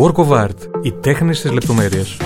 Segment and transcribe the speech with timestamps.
[0.00, 0.56] Work of Art.
[0.82, 2.16] Οι τέχνες της λεπτομέρειας.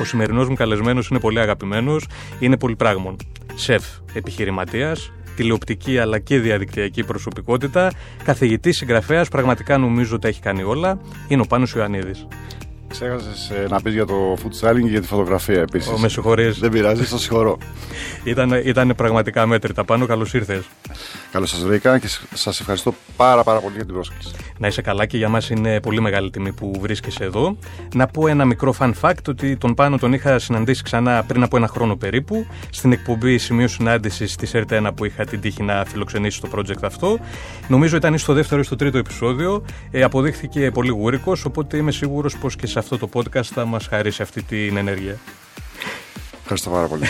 [0.00, 2.06] Ο σημερινός μου καλεσμένος είναι πολύ αγαπημένος,
[2.40, 3.16] είναι πολυπράγμων.
[3.54, 7.92] Σεφ, επιχειρηματίας, τηλεοπτική αλλά και διαδικτυακή προσωπικότητα,
[8.24, 12.26] καθηγητής συγγραφέας, πραγματικά νομίζω ότι έχει κάνει όλα, είναι ο Πάνος Ιωαννίδης.
[13.00, 16.00] Ξέχασε να πεις για το food styling και για τη φωτογραφία επίσης.
[16.00, 16.58] Με συγχωρείς.
[16.58, 17.58] Δεν πειράζει, το συγχωρώ.
[18.24, 20.06] ήταν, ήταν πραγματικά μέτρητα πάνω.
[20.06, 20.64] Καλώς ήρθες.
[21.32, 24.30] Καλώς σας βρήκα και σας ευχαριστώ πάρα, πάρα πολύ για την πρόσκληση.
[24.58, 27.56] Να είσαι καλά και για μας είναι πολύ μεγάλη τιμή που βρίσκεσαι εδώ.
[27.94, 31.56] Να πω ένα μικρό fun fact ότι τον Πάνο τον είχα συναντήσει ξανά πριν από
[31.56, 36.40] ένα χρόνο περίπου στην εκπομπή Σημείο Συνάντησης της ΕΡΤ1 που είχα την τύχη να φιλοξενήσει
[36.40, 37.18] το project αυτό.
[37.68, 39.64] Νομίζω ήταν στο δεύτερο ή στο τρίτο επεισόδιο.
[39.90, 43.86] Ε, αποδείχθηκε πολύ γούρικος, οπότε είμαι σίγουρος πως και σε αυτό το podcast θα μας
[43.86, 45.18] χαρίσει αυτή την ενέργεια.
[46.40, 47.04] Ευχαριστώ πάρα πολύ.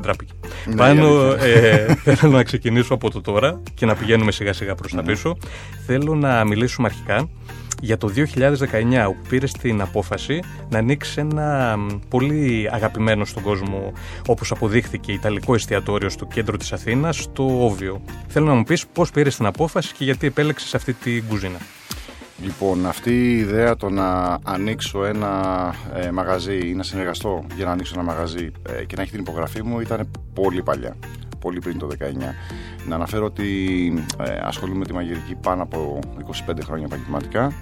[0.00, 0.32] Ντράπηκε.
[0.66, 4.92] Ναι, Πάνω, ε, θέλω να ξεκινήσω από το τώρα και να πηγαίνουμε σιγά σιγά προς
[4.92, 5.36] τα πίσω.
[5.86, 7.28] Θέλω να μιλήσουμε αρχικά
[7.80, 11.76] για το 2019 όπου πήρες την απόφαση να ανοίξεις ένα
[12.08, 13.92] πολύ αγαπημένο στον κόσμο
[14.26, 18.00] όπως αποδείχθηκε Ιταλικό εστιατόριο στο κέντρο της Αθήνας, στο Όβιο.
[18.28, 21.58] Θέλω να μου πεις πώς πήρες την απόφαση και γιατί επέλεξες αυτή την κουζίνα.
[22.42, 27.70] Λοιπόν, αυτή η ιδέα το να ανοίξω ένα ε, μαγαζί ή να συνεργαστώ για να
[27.70, 30.96] ανοίξω ένα μαγαζί ε, και να έχει την υπογραφή μου ήταν πολύ παλιά.
[31.40, 32.02] Πολύ πριν το 19.
[32.88, 33.48] Να αναφέρω ότι
[34.24, 35.98] ε, ασχολούμαι με τη μαγειρική πάνω από
[36.48, 37.52] 25 χρόνια επαγγελματικά.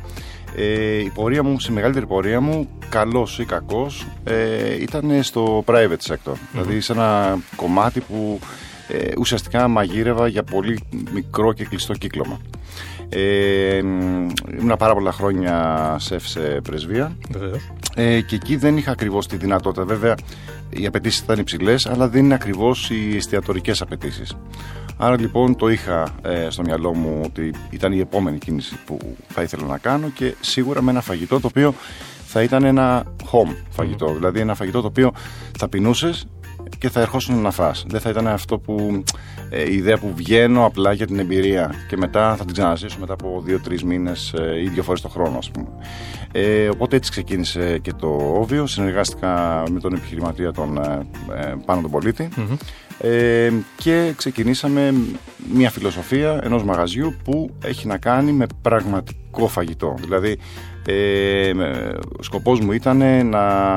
[0.56, 6.12] Ε, η πορεία μου, η μεγαλύτερη πορεία μου, καλός ή κακός, ε, ήταν στο private
[6.12, 6.34] sector.
[6.52, 8.38] Δηλαδή σε ένα κομμάτι που
[8.88, 10.78] ε, ουσιαστικά μαγείρευα για πολύ
[11.12, 12.40] μικρό και κλειστό κύκλωμα.
[13.08, 13.76] Ε,
[14.58, 17.16] ήμουν πάρα πολλά χρόνια σεφ σε πρεσβεία.
[17.94, 19.84] Ε, και εκεί δεν είχα ακριβώς τη δυνατότητα.
[19.84, 20.14] Βέβαια,
[20.70, 24.36] οι απαιτήσεις ήταν υψηλές, αλλά δεν είναι ακριβώς οι εστιατορικές απαιτήσεις.
[24.96, 28.98] Άρα λοιπόν το είχα ε, στο μυαλό μου ότι ήταν η επόμενη κίνηση που
[29.28, 31.74] θα ήθελα να κάνω και σίγουρα με ένα φαγητό το οποίο
[32.26, 34.12] θα ήταν ένα home φαγητό.
[34.14, 35.12] Δηλαδή ένα φαγητό το οποίο
[35.58, 36.26] θα πεινούσες
[36.78, 37.84] και θα ερχόσουν να φας.
[37.88, 39.02] Δεν θα ήταν αυτό που
[39.50, 43.12] ε, η ιδέα που βγαίνω απλά για την εμπειρία και μετά θα την ξαναζήσω μετά
[43.12, 45.68] από δύο-τρεις μήνες ε, ή δύο φορές το χρόνο, ας πούμε.
[46.32, 48.08] Ε, οπότε έτσι ξεκίνησε και το
[48.40, 48.66] Όβιο.
[48.66, 51.06] Συνεργάστηκα με τον επιχειρηματία τον ε,
[51.36, 52.28] ε Πάνω τον πολιτη
[53.00, 54.94] ε, και ξεκινήσαμε
[55.52, 59.94] μια φιλοσοφία ενός μαγαζιού που έχει να κάνει με πραγματικό φαγητό.
[60.00, 60.38] Δηλαδή
[60.86, 61.50] ε,
[62.18, 62.96] ο σκοπός μου ήταν
[63.28, 63.76] να,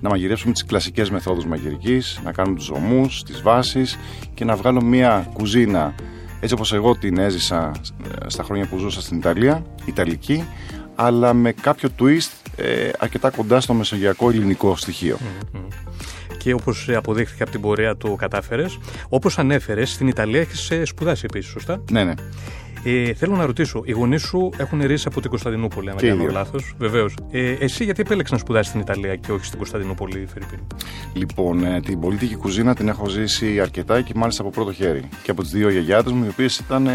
[0.00, 3.98] να μαγειρέψουμε τις κλασικές μεθόδους μαγειρικής, να κάνουμε τους ζωμούς, τις βάσεις
[4.34, 5.94] και να βγάλω μια κουζίνα.
[6.40, 7.72] Έτσι όπως εγώ την έζησα
[8.24, 10.44] ε, στα χρόνια που ζούσα στην Ιταλία, Ιταλική,
[10.94, 14.76] αλλά με κάποιο twist ε, αρκετά κοντά στο μεσογειακό ελληνικό
[16.38, 18.78] και όπως αποδείχθηκε από την πορεία του κατάφερες.
[19.08, 22.14] Όπως ανέφερες, στην Ιταλία έχεις ε, σπουδάσει επίσης, σωστά; Ναι, ναι.
[22.84, 26.30] Ε, θέλω να ρωτήσω, οι γονείς σου έχουν ρίσει από την Κωνσταντινούπολη, αν δεν κάνω
[26.30, 26.74] λάθος.
[26.78, 27.14] Βεβαίως.
[27.30, 30.58] Ε, εσύ γιατί επέλεξες να σπουδάσεις στην Ιταλία και όχι στην Κωνσταντινούπολη, Φερρυπίν.
[31.12, 35.08] Λοιπόν, ε, την πολιτική κουζίνα την έχω ζήσει αρκετά και μάλιστα από πρώτο χέρι.
[35.22, 36.92] Και από τις δύο γιαγιάδες μου, οι οποίες ήταν ε,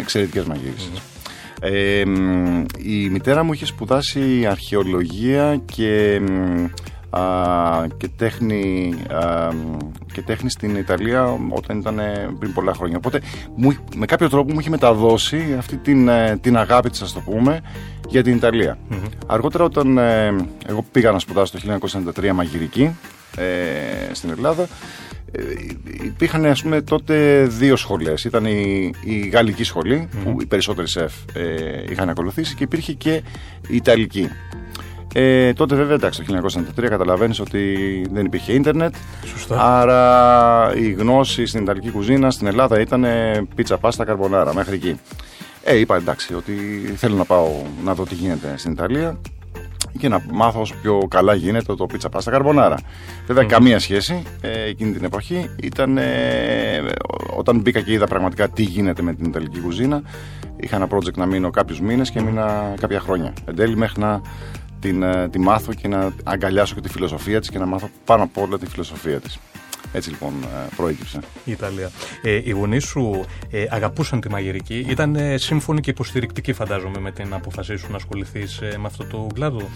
[0.00, 0.90] εξαιρετικές μαγείρες.
[1.60, 2.02] Ε,
[2.82, 6.20] η μητέρα μου είχε σπουδάσει αρχαιολογία και
[7.96, 8.94] και, τέχνη,
[10.12, 12.00] και τέχνη στην Ιταλία όταν ήταν
[12.38, 12.96] πριν πολλά χρόνια.
[12.96, 13.20] Οπότε
[13.96, 17.60] με κάποιο τρόπο μου είχε μεταδώσει αυτή την, ε, την αγάπη της, ας το πούμε,
[18.08, 18.78] για την ιταλια
[19.26, 20.34] Αργότερα όταν ε,
[20.66, 21.78] εγώ πήγα να σπουδάσω το
[22.16, 22.96] 1993 μαγειρική
[23.36, 24.68] ε, στην Ελλάδα,
[26.04, 28.24] υπήρχαν ας πούμε τότε δύο σχολές.
[28.24, 29.72] Ήταν η, η γαλλική
[30.24, 31.12] που οι περισσότεροι σεφ
[31.90, 33.22] είχαν ακολουθήσει και υπήρχε και
[33.68, 34.28] η ιταλική
[35.16, 36.40] ε, τότε βέβαια εντάξει το
[36.78, 37.76] 1993 καταλαβαίνεις ότι
[38.12, 38.94] δεν υπήρχε ίντερνετ
[39.24, 39.80] Σωστά.
[39.80, 43.06] Άρα η γνώση στην Ιταλική κουζίνα στην Ελλάδα ήταν
[43.54, 44.98] πίτσα, πάστα, καρμπονάρα μέχρι εκεί
[45.64, 46.52] ε, είπα εντάξει ότι
[46.96, 47.48] θέλω να πάω
[47.84, 49.18] να δω τι γίνεται στην Ιταλία
[49.98, 52.76] και να μάθω όσο πιο καλά γίνεται το πίτσα πάστα καρμπονάρα.
[53.26, 55.50] Βέβαια, καμία σχέση ε, εκείνη την εποχή.
[55.62, 56.82] Ήταν ε,
[57.36, 60.02] όταν μπήκα και είδα πραγματικά τι γίνεται με την Ιταλική κουζίνα.
[60.56, 63.32] Είχα ένα project να μείνω κάποιους μήνες και μείνα κάποια χρόνια.
[63.44, 64.20] Εν τέλει, μέχρι να
[64.84, 68.22] την, ε, τη μάθω και να αγκαλιάσω και τη φιλοσοφία της και να μάθω πάνω
[68.22, 69.38] απ' όλα τη φιλοσοφία της.
[69.92, 71.18] Έτσι λοιπόν ε, προέκυψε.
[71.44, 71.90] Η Ιταλία.
[72.22, 74.86] Ε, οι γονείς σου ε, αγαπούσαν τη μαγειρική.
[74.88, 79.04] Ήταν ε, σύμφωνοι και υποστηρικτικοί, φαντάζομαι, με την αποφασή σου να ασχοληθείς ε, με αυτό
[79.04, 79.68] το κλάδο;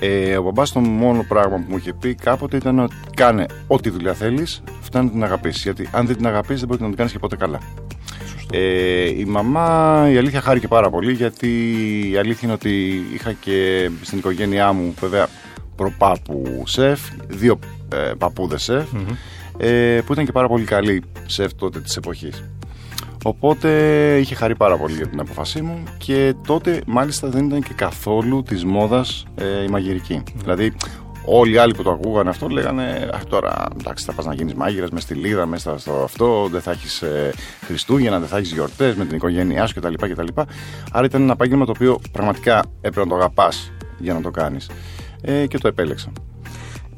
[0.00, 3.90] Ε, ο μπαμπάς το μόνο πράγμα που μου είχε πει κάποτε ήταν ότι κάνε ό,τι
[3.90, 5.62] δουλειά θέλεις, φτάνει να την αγαπήσεις.
[5.62, 7.58] Γιατί αν δεν την αγαπήσεις, δεν μπορείς να την κάνεις και ποτέ καλά.
[8.54, 11.48] Ε, η μαμά η αλήθεια χάρηκε πάρα πολύ γιατί
[12.10, 15.28] η αλήθεια είναι ότι είχα και στην οικογένειά μου βέβαια
[15.76, 17.58] προπάπου σεφ, δύο
[17.92, 18.88] ε, παππούδες σεφ
[19.56, 22.44] ε, που ήταν και πάρα πολύ καλοί σεφ τότε της εποχής.
[23.24, 23.68] Οπότε
[24.20, 28.42] είχε χαρεί πάρα πολύ για την αποφασή μου και τότε μάλιστα δεν ήταν και καθόλου
[28.42, 30.22] της μόδας ε, η μαγειρική.
[30.34, 30.72] Δηλαδή
[31.24, 34.54] Όλοι οι άλλοι που το ακούγανε αυτό λέγανε Αχ, τώρα εντάξει, θα πας να γίνεις
[34.54, 37.32] μάγειρας μες στη λίδα, μέσα στο αυτό, δεν θα έχεις ε,
[37.64, 40.26] Χριστούγεννα, δεν θα έχεις γιορτές με την οικογένειά σου κτλ, κτλ.
[40.92, 44.70] Άρα ήταν ένα επάγγελμα το οποίο πραγματικά έπρεπε να το αγαπάς για να το κάνεις.
[45.22, 46.12] Ε, και το επέλεξα.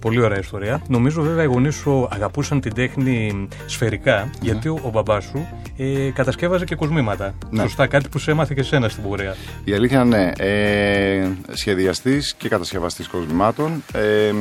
[0.05, 0.83] Πολύ ωραία ιστορία.
[0.89, 4.31] Νομίζω βέβαια οι γονείς σου αγαπούσαν την τέχνη σφαιρικά, ναι.
[4.41, 5.47] γιατί ο, ο μπαμπάς σου
[5.77, 7.35] ε, κατασκεύαζε και κοσμήματα.
[7.51, 7.63] Ναι.
[7.63, 9.37] Σωστά, κάτι που σε έμαθε και σένα στην πορεία.
[9.65, 13.83] Η αλήθεια είναι ε, σχεδιαστής και κατασκευαστής κοσμημάτων.
[13.93, 14.33] Ε,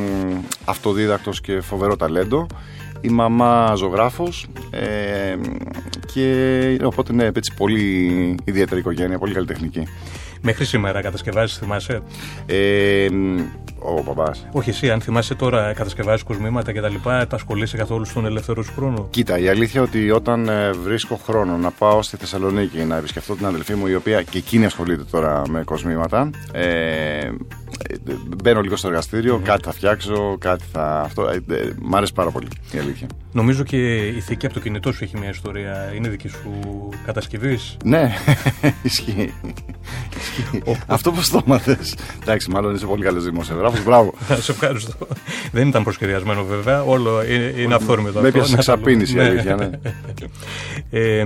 [0.64, 2.46] Αυτοδίδακτος και φοβερό ταλέντο.
[3.00, 5.34] Η μαμά ζωγράφος ε,
[6.12, 9.82] και οπότε ναι, έτσι πολύ ιδιαίτερη οικογένεια, πολύ καλλιτεχνική.
[10.42, 12.02] Μέχρι σήμερα κατασκευάζεις, θυμάσαι;
[12.46, 13.08] Ε,
[13.84, 14.46] ο παπάς.
[14.52, 18.62] Όχι εσύ, αν θυμάσαι τώρα, κατασκευάζεις κοσμήματα και τα λοιπά, τα ασχολείσαι καθόλου στον ελεύθερο
[18.62, 22.96] σου χρόνο; Κοίτα, η αλήθεια ότι όταν ε, βρίσκω χρόνο να πάω στη Θεσσαλονίκη να
[22.96, 27.30] επισκεφτώ την αδελφή μου, η οποία και εκείνη ασχολείται τώρα με κοσμήματα, ε,
[28.42, 31.00] μπαίνω λίγο στο εργαστήριο, κάτι θα φτιάξω, κάτι θα.
[31.00, 33.06] Αυτό, ε, ε, μ' άρεσε πάρα πολύ η αλήθεια.
[33.32, 35.92] Νομίζω και η θήκη από το κινητό σου έχει μια ιστορία.
[35.94, 36.50] Είναι δική σου
[37.06, 38.14] κατασκευής; Ναι,
[38.82, 39.34] ισχύει.
[40.86, 41.78] Αυτό πώ το έμαθε.
[42.22, 43.73] Εντάξει, μάλλον είσαι πολύ καλός δημοσιογράφος.
[43.84, 44.14] Μπράβο.
[44.44, 45.06] Σε ευχαριστώ.
[45.52, 46.82] Δεν ήταν προσχεδιασμένο βέβαια.
[46.82, 47.24] Όλο
[47.58, 48.20] είναι αυθόρμητο.
[48.20, 49.70] Με έπιασε ξαπίνηση η αλήθεια, ναι.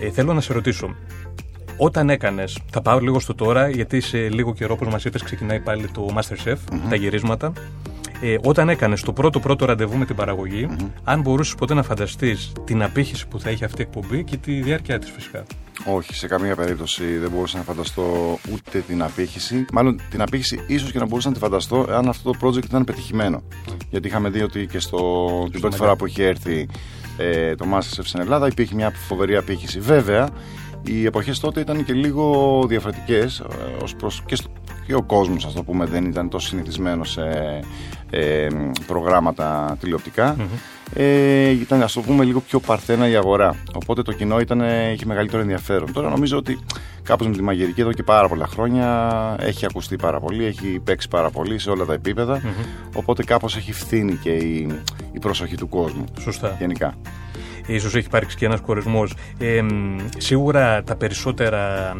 [0.00, 0.94] ε, θέλω να σε ρωτήσω,
[1.76, 5.60] όταν έκανες, θα πάω λίγο στο τώρα, γιατί σε λίγο καιρό, όπως μας είπες, ξεκινάει
[5.60, 6.56] πάλι το Masterchef,
[6.88, 7.52] τα γυρίσματα.
[8.24, 10.68] Ε, όταν έκανες το πρώτο πρώτο ραντεβού με την παραγωγη
[11.04, 14.52] αν μπορούσες ποτέ να φανταστείς την απήχηση που θα έχει αυτή η εκπομπή και τη
[14.52, 15.44] διάρκεια της φυσικά.
[15.84, 19.64] Όχι, σε καμία περίπτωση δεν μπορούσα να φανταστώ ούτε την απήχηση.
[19.72, 22.84] Μάλλον την απήχηση ίσως και να μπορούσα να τη φανταστώ αν αυτό το project ήταν
[22.84, 23.42] πετυχημένο.
[23.90, 26.68] Γιατί είχαμε δει ότι και στο, την πρώτη φορά που είχε έρθει
[27.16, 29.80] ε, το Masterchef στην Ελλάδα υπήρχε μια φοβερή απήχηση.
[29.80, 30.28] Βέβαια,
[30.84, 33.44] οι εποχές τότε ήταν και λίγο διαφορετικές ε,
[33.82, 34.48] ως προς και, στο,
[34.86, 37.60] και ο κόσμος ας το πούμε δεν ήταν τόσο συνηθισμένος σε
[38.10, 38.46] ε,
[38.86, 39.76] προγράμματα
[40.94, 43.62] ε, ήταν ας το πούμε λίγο πιο παρθένα η αγορά.
[43.74, 44.60] Οπότε το κοινό ήταν,
[44.92, 45.92] είχε μεγαλύτερο ενδιαφέρον.
[45.92, 46.58] Τώρα νομίζω ότι
[47.02, 48.86] κάπως με τη μαγειρική εδώ και πάρα πολλά χρόνια
[49.40, 52.40] έχει ακουστεί πάρα πολύ έχει παίξει πάρα πολύ σε όλα τα επίπεδα.
[52.94, 56.04] Οπότε κάπως έχει φθήνει και η, η προσοχή του κόσμου.
[56.20, 56.56] Σωστά.
[56.58, 56.94] γενικά
[57.66, 59.14] ίσως έχει υπάρξει και ένας κορεσμός.
[59.38, 59.60] Ε,
[60.16, 61.92] σίγουρα τα περισσότερα,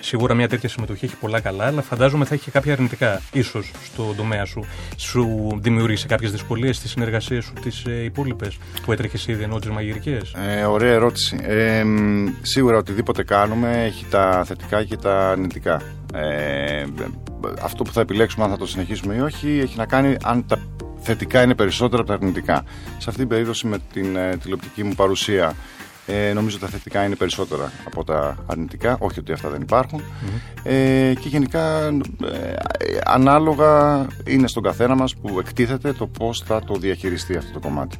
[0.00, 3.70] σίγουρα μια τέτοια συμμετοχή έχει πολλά καλά, αλλά φαντάζομαι θα έχει και κάποια αρνητικά, ίσως,
[3.84, 4.64] στο τομέα σου.
[4.96, 9.70] Σου δημιούργησε κάποιες δυσκολίες στις συνεργασίες σου τις ε, υπόλοιπες που έτρεχες ήδη ενώ τις
[9.70, 11.38] μαγειρικές; Ε, ωραία ερώτηση.
[11.42, 11.84] Ε,
[12.42, 15.82] σίγουρα οτιδήποτε κάνουμε έχει τα θετικά και τα αρνητικά.
[16.14, 16.84] Ε,
[17.62, 20.58] αυτό που θα επιλέξουμε αν θα το συνεχίσουμε ή όχι έχει να κάνει αν τα
[21.08, 22.64] θετικά είναι περισσότερα από τα αρνητικά.
[22.98, 25.54] Σε αυτή την περίπτωση με την ε, τηλεοπτική μου παρουσία
[26.06, 30.02] ε, νομίζω τα θετικά είναι περισσότερα από τα αρνητικά, όχι ότι αυτά δεν υπαρχουν
[30.62, 31.92] Ε, και γενικά ε,
[33.04, 37.96] ανάλογα είναι στον καθένα μας που εκτίθεται το πώς θα το διαχειριστεί αυτό το κομμάτι.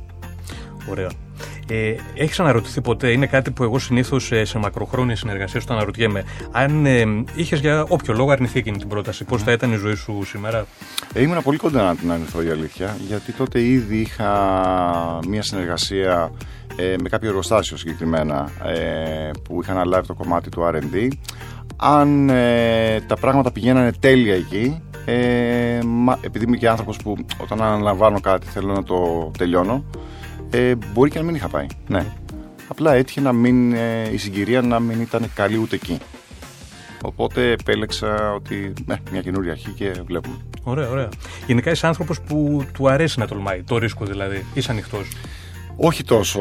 [0.91, 1.28] Ωραία.
[1.71, 6.25] Ε, Έχεις αναρωτηθεί ποτέ, είναι κάτι που εγώ συνήθως ε, σε μακροχρόνια συνεργασία το αναρωτιέμαι,
[6.51, 7.05] αν ε,
[7.35, 10.67] είχες για όποιο λόγο αρνηθεί εκείνη την πρόταση, πώς θα ήταν η ζωή σου σήμερα;
[11.13, 14.31] Ε, ήμουν πολύ κοντά να την αρνηθώ η αλήθεια, γιατί τότε ήδη είχα
[15.29, 16.33] μία συνεργασία
[16.77, 21.09] ε, με κάποιο εργοστάσιο συγκεκριμένα ε, που είχα αναλάβει το κομμάτι του RD.
[21.77, 25.79] Αν ε, τα πράγματα πηγαίνανε τέλεια εκεί, ε,
[26.21, 29.85] επειδή είμαι και άνθρωπος που όταν αναλαμβάνω κάτι θέλω να το τελειώνω,
[30.51, 31.67] ε, μπορεί και να μην είχα πάει.
[31.87, 32.05] Ναι.
[32.69, 35.99] Απλά έτυχε να μην, ε, η συγκυρία να μην ήταν καλή ούτε εκεί.
[37.03, 40.37] Οπότε επέλεξα ότι ναι, μια καινούρια αρχή και βλέπουμε.
[40.63, 41.09] Ωραία, ωραία.
[41.47, 44.45] Γενικά είσαι άνθρωπος που του αρέσει να τολμάει, το ρίσκο δηλαδή.
[44.55, 45.09] Είσαι ανοιχτός.
[45.81, 46.41] Όχι τόσο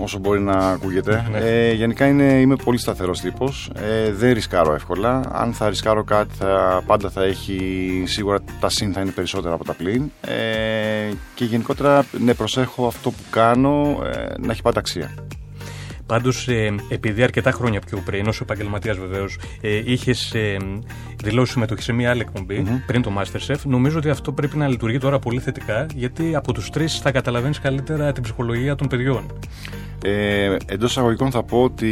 [0.00, 1.26] όσο μπορεί να ακούγεται.
[1.30, 1.38] Ναι.
[1.38, 3.70] Ε, γενικά είναι, είμαι πολύ σταθερός τύπος.
[3.74, 5.20] Ε, δεν ρισκάρω εύκολα.
[5.32, 9.64] Αν θα ρισκάρω κάτι θα, πάντα θα έχει σίγουρα τα συν θα είναι περισσότερα από
[9.64, 10.10] τα πλήν.
[10.20, 15.14] Ε, και γενικότερα ναι, προσέχω αυτό που κάνω ε, να έχει πάντα αξία.
[16.12, 20.56] Πάντως, ε, επειδή αρκετά χρόνια πιο πριν, ως επαγγελματίας βεβαίως, ε, είχες ε,
[21.22, 22.26] δηλώσεις συμμετοχής σε μια άλλη
[22.86, 26.70] πριν το Masterchef, νομίζω ότι αυτό πρέπει να λειτουργεί τώρα πολύ θετικά, γιατί από τους
[26.70, 29.32] τρεις θα καταλαβαίνεις καλύτερα την ψυχολογία των παιδιών.
[30.04, 31.88] Ε, Εντός εισαγωγικών θα πω ότι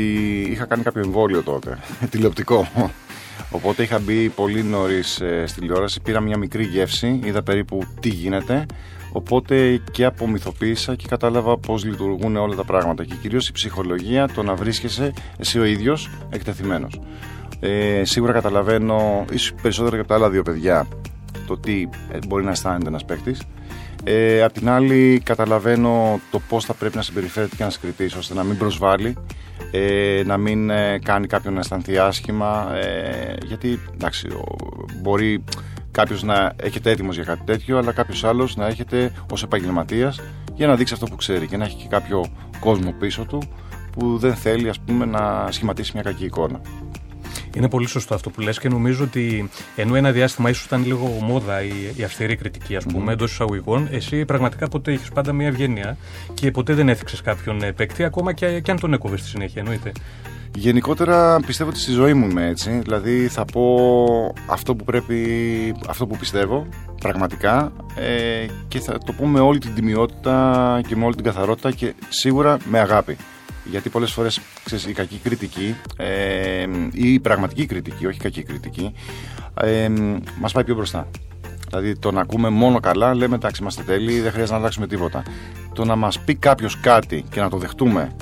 [0.51, 1.79] είχα κάνει κάποιο εμβόλιο τότε,
[2.11, 2.69] τηλεοπτικό.
[3.51, 8.09] Οπότε είχα μπει πολύ νωρίς ε, στη τηλεόραση, πήρα μια μικρή γεύση, είδα περίπου τι
[8.09, 8.67] γίνεται.
[9.13, 13.05] Οπότε και απομυθοποίησα και κατάλαβα πώς λειτουργούν όλα τα πράγματα.
[13.05, 17.01] Και κυρίως η ψυχολογία, το να βρίσκεσαι εσύ ο ίδιος εκτεθειμένος.
[17.61, 20.87] Ε, σίγουρα καταλαβαίνω, ίσως περισσότερο και από τα άλλα δύο παιδιά,
[21.47, 23.43] το τι ε, μπορεί να αισθάνεται ένας παίκτης.
[24.05, 28.35] Ε, απ' την άλλη, καταλαβαίνω το πώς θα πρέπει να συμπεριφέρεται και να κριτήσει ώστε
[28.35, 29.17] να μην προσβάλλει,
[29.71, 32.77] ε, να μην ε, κάνει κάποιον να αισθανθεί άσχημα.
[32.77, 34.29] Ε, γιατί εντάξει,
[35.03, 35.45] μπορεί
[35.91, 40.21] κάποιος να έχετε έτοιμος για κάτι τέτοιο, αλλά κάποιος άλλος να έχετε ως επαγγελματίας
[40.55, 42.25] για να δείξει αυτό που ξέρει και να έχει και κάποιο
[42.61, 43.43] κόσμο πίσω του
[43.93, 46.61] που δεν θέλει ας πούμε, να σχηματίσει μια κακή εικόνα.
[47.57, 51.07] Είναι πολύ σωστό αυτό που λες και νομίζω ότι ενώ ένα διάστημα ίσως ήταν λίγο
[51.07, 53.13] μόδα η, η αυστηρή κριτική, ας πούμε, mm.
[53.13, 55.97] εντός εισαγωγικών, εσύ πραγματικά ποτέ είχες πάντα μια ευγένεια
[56.35, 59.93] και ποτέ δεν έθιξε κάποιον παίκτη, ακόμα και, και αν τον έκοβες στη συνέχεια, εννοείται.
[60.55, 62.71] Γενικότερα πιστεύω ότι στη ζωή μου είμαι έτσι.
[62.71, 63.65] Δηλαδή θα πω
[64.47, 66.67] αυτό που πρέπει, αυτό που πιστεύω
[67.01, 71.71] πραγματικά ε, και θα το πω με όλη την τιμιότητα και με όλη την καθαρότητα
[71.71, 73.17] και σίγουρα με αγάπη.
[73.65, 74.41] Γιατί πολλές φορές
[74.89, 78.93] η κακή κριτική ε, ή η πραγματική κριτική, όχι η κακή κριτική,
[79.61, 79.89] ε,
[80.41, 81.09] μας πάει πιο μπροστά.
[81.69, 85.23] Δηλαδή το να ακούμε μόνο καλά, λέμε εντάξει, είμαστε τέλειοι, δεν χρειάζεται να αλλάξουμε τίποτα.
[85.75, 88.17] Το να μας πει κάποιος κάτι και να το δεχτούμε,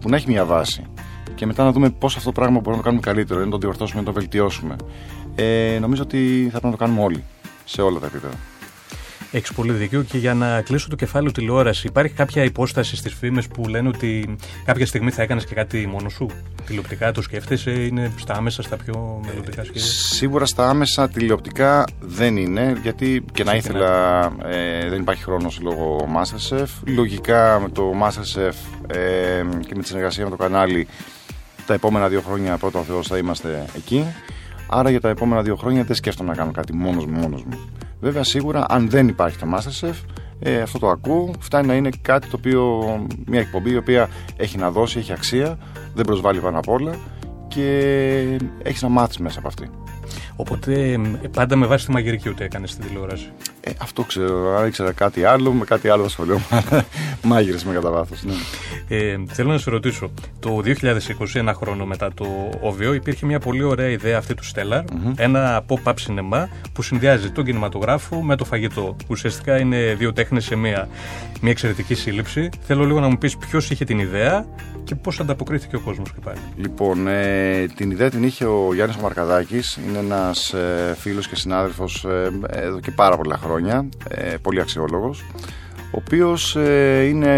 [0.00, 0.82] που να έχει μια βάση,
[1.34, 3.58] και μετά να δούμε πώς αυτό το πράγμα μπορούμε να το κάνουμε καλύτερο, να το
[3.58, 4.76] διορθώσουμε, να το βελτιώσουμε.
[5.34, 7.24] Ε, νομίζω ότι θα πρέπει να το κάνουμε όλοι,
[7.64, 8.34] σε όλα τα επίπεδα.
[9.32, 10.02] Έχεις πολύ δίκιο.
[10.02, 14.36] Και για να κλείσω το κεφάλαιο τηλεόραση, υπάρχει κάποια υπόσταση στις φήμες που λένε ότι
[14.64, 16.26] κάποια στιγμή θα έκανες και κάτι μόνο σου;
[16.66, 19.82] Τηλεοπτικά το σκέφτεσαι, είναι στα άμεσα, στα πιο μελλοντικά σχέδια;
[20.12, 26.08] Σίγουρα στα άμεσα τηλεοπτικά δεν είναι, γιατί και να ήθελα ε, δεν υπάρχει χρόνος λόγω
[26.16, 26.66] Masterchef.
[26.84, 28.54] Λογικά με το Masterchef
[28.86, 30.86] ε, και με τη συνεργασία με το κανάλι
[31.66, 34.04] τα επόμενα δύο χρόνια πρώτα ο Θεός θα είμαστε εκεί.
[34.68, 37.58] Άρα για τα επόμενα δύο χρόνια δεν σκέφτομαι να κάνω κάτι μόνος μου, μόνος μου.
[38.00, 39.94] Βέβαια σίγουρα αν δεν υπάρχει το Masterchef,
[40.38, 42.82] ε, αυτό το ακούω, φτάνει να είναι κάτι το οποίο,
[43.26, 45.58] μια εκπομπή η οποία έχει να δώσει, έχει αξία,
[45.94, 46.94] δεν προσβάλλει πάνω απ' όλα
[47.48, 49.70] και έχεις να μάθεις μέσα από αυτή.
[50.36, 50.98] Οπότε
[51.32, 53.32] πάντα με βάση τη μαγειρική ούτε έκανες στην τηλεόραση.
[53.60, 54.56] Ε, αυτό ξέρω.
[54.56, 56.44] Αν ήξερα κάτι άλλο, με κάτι άλλο ασχολιόμουν.
[57.22, 58.22] Μάγειρες με κατά βάθος.
[58.24, 58.32] Ναι.
[58.88, 60.10] Ε, θέλω να σε ρωτήσω.
[60.38, 60.72] Το 2020,
[61.34, 62.26] ένα χρόνο μετά το
[62.62, 64.82] OVO, υπήρχε μια πολύ ωραία ιδέα αυτή του Stellar.
[64.82, 68.96] mm Ένα pop-up σινεμά που συνδυάζει τον κινηματογράφο με το φαγητό.
[69.06, 70.88] Ουσιαστικά είναι δύο τέχνες σε μια,
[71.40, 72.48] μια εξαιρετική σύλληψη.
[72.66, 74.46] Θέλω λίγο να μου πεις ποιος είχε την ιδέα
[74.84, 76.38] και πώς ανταποκρίθηκε ο κόσμος και πάλι.
[76.56, 79.78] Λοιπόν, ε, την ιδέα την είχε ο Γιάννης Μαρκαδάκης.
[79.88, 83.88] Είναι ένας ε, φίλος και συνάδελφος ε, εδώ και πάρα πολλά χρόνια.
[84.08, 85.24] Ε, πολύ αξιόλογος.
[85.92, 87.34] Ο οποίος ε, είναι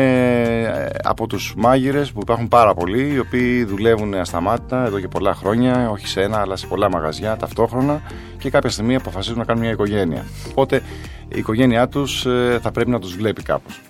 [0.63, 5.35] ε, από τους μάγειρες που υπάρχουν πάρα πολλοί, οι οποίοι δουλεύουν ασταμάτητα εδώ και πολλά
[5.35, 8.03] χρόνια, όχι σε ένα, αλλά σε πολλά μαγαζιά ταυτόχρονα
[8.39, 10.27] και κάποια στιγμή αποφασίζουν να κάνουν μια οικογένεια.
[10.51, 10.83] Οπότε
[11.29, 13.81] η οικογένειά τους ε, θα πρέπει να τους βλέπει κάπως.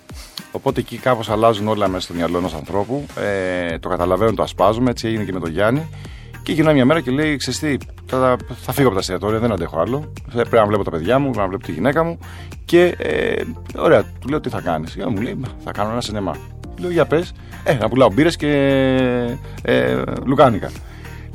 [0.55, 3.05] Οπότε εκεί κάπως αλλάζουν όλα μέσα στο μυαλό ενός ανθρώπου.
[3.15, 4.89] Ε, το καταλαβαίνουν, το ασπάζουμε.
[4.89, 5.89] Έτσι έγινε και με τον Γιάννη.
[6.43, 9.79] Και γυρνάει μια μέρα και λέει: Ξεστή, θα, θα φύγω από τα εστιατόρια, δεν αντέχω
[9.79, 10.11] άλλο.
[10.33, 12.17] Πρέπει να βλέπω τα παιδιά μου, να βλέπω τη γυναίκα μου.
[12.65, 13.43] Και ε,
[13.77, 16.35] ωραία, του λέω: Τι θα κάνεις; Και μου λέει: Θα κάνω ένα σινεμά.
[16.79, 17.33] Λέω: Για πες,
[17.63, 18.49] ε, να πουλάω μπύρες και
[19.61, 20.71] ε, λουκάνικα.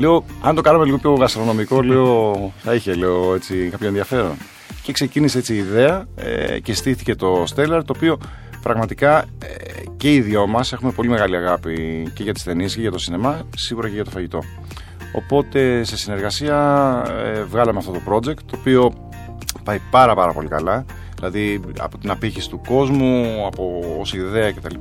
[0.00, 4.36] Λέω: Αν το κάναμε λίγο πιο γαστρονομικό, λέω, θα είχε λέω, έτσι, κάποιο ενδιαφέρον.
[4.82, 8.18] Και ξεκίνησε έτσι η ιδέα ε, και στήθηκε το Stellar, το οποίο
[8.62, 12.80] πραγματικά ε, και οι δυο μας έχουμε πολύ μεγάλη αγάπη και για τις ταινίες και
[12.80, 14.42] για το σινεμά, σίγουρα και για το φαγητό.
[15.12, 16.56] Οπότε σε συνεργασία
[17.24, 18.92] ε, βγάλαμε αυτό το project, το οποίο
[19.64, 20.84] πάει πάρα πάρα πολύ καλά.
[21.16, 24.74] Δηλαδή από την απήχηση του κόσμου, από ως ιδέα κτλ.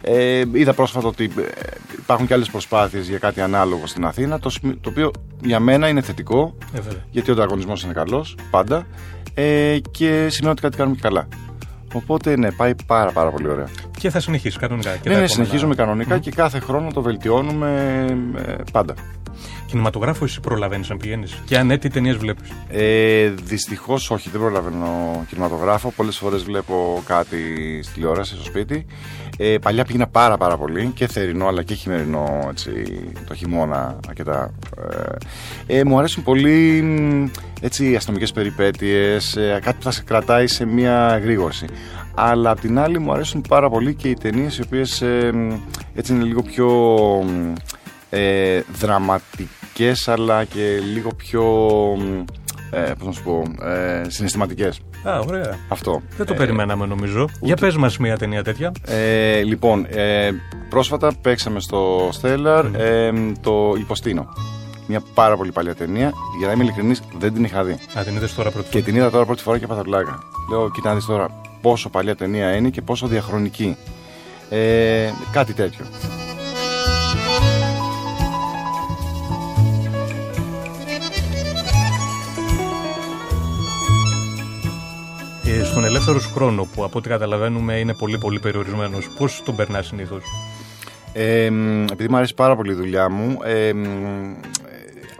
[0.00, 1.66] Ε, είδα πρόσφατα ότι ε,
[1.98, 4.50] υπάρχουν και άλλες προσπάθειες για κάτι ανάλογο στην Αθήνα, το,
[4.80, 5.10] το οποίο
[5.42, 6.78] για μένα είναι θετικό, ε,
[7.10, 8.86] γιατί ο ανταγωνισμός είναι καλός, πάντα,
[9.34, 11.28] ε, και σημαίνει ότι κάτι κάνουμε και καλά.
[11.92, 13.68] Οπότε ναι, πάει πάρα πάρα πολύ ωραία.
[14.02, 14.96] Και θα συνεχίσει κανονικά.
[14.96, 18.04] Και ναι, ναι, συνεχίζουμε κανονικά και κάθε χρόνο το βελτιώνουμε
[18.46, 18.94] ε, πάντα.
[19.66, 24.40] Κινηματογράφο εσύ προλαβαίνεις να πηγαίνεις; Και αν ναι, τι ταινίες βλέπεις; Ε, Δυστυχώς όχι, δεν
[24.40, 25.92] προλαβαίνω κινηματογράφο.
[25.96, 27.36] Πολλές φορές βλέπω κάτι
[27.82, 28.86] στη τηλεόραση στο σπίτι.
[29.38, 32.70] Ε, παλιά πήγαινα πάρα πάρα πολύ και θερινό αλλά και χειμερινό έτσι,
[33.26, 34.54] το χειμώνα αρκετά.
[35.66, 36.84] Ε, ε μου αρέσουν πολύ
[37.60, 41.66] έτσι, αστυνομικές περιπέτειες, ε, κάτι που θα σε κρατάει σε μια γρήγορση.
[42.14, 45.32] Αλλά απ' την άλλη μου αρέσουν πάρα πολύ και οι ταινίες οι οποίες ε,
[45.94, 46.70] έτσι είναι λίγο πιο
[48.10, 51.44] ε, δραματικές αλλά και λίγο πιο
[52.70, 54.80] ε, πώς να σου πω, ε, συναισθηματικές.
[55.04, 55.58] Α, ωραία.
[55.68, 56.02] Αυτό.
[56.16, 57.28] Δεν το ε, περιμέναμε νομίζω.
[57.40, 58.72] Για πες μας μια ταινία τέτοια.
[58.86, 60.30] Ε, λοιπόν, ε,
[60.68, 64.26] πρόσφατα παίξαμε στο Stellar ε, το Υποστίνο.
[64.86, 66.12] Μια πάρα πολύ παλιά ταινία.
[66.38, 67.72] Για να είμαι ειλικρινής, δεν την είχα δει.
[67.72, 68.78] Α, την είδες τώρα πρώτη φορά.
[68.78, 70.18] Και την είδα τώρα πρώτη φορά και έπαθα πλάκα.
[70.50, 73.76] Λέω, κοίτα να δεις τώρα πόσο παλιά ταινία είναι και πόσο διαχρονική.
[74.50, 75.84] Ε, κάτι τέτοιο.
[85.72, 90.24] στον ελεύθερο χρόνο που από ό,τι καταλαβαίνουμε είναι πολύ πολύ περιορισμένος, πώς τον περνάς συνήθως;
[91.12, 91.46] Ε,
[91.92, 93.72] επειδή μου αρέσει πάρα πολύ η δουλειά μου, ε,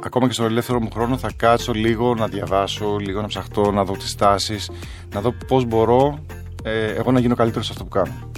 [0.04, 3.84] ακόμα και στον ελεύθερο μου χρόνο θα κάτσω λίγο να διαβάσω, λίγο να ψαχτώ, να
[3.84, 4.70] δω τις τάσεις,
[5.14, 6.18] να δω πώς μπορώ
[6.62, 8.30] ε, εγώ να γίνω καλύτερος σε αυτό που κάνω.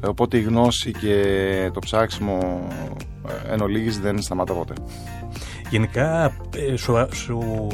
[0.00, 2.68] Ε, οπότε η γνώση και το ψάξιμο
[3.28, 4.74] ε, εν ολίγης δεν σταματά ποτέ.
[5.70, 7.66] Γενικά, ε, σου, σου,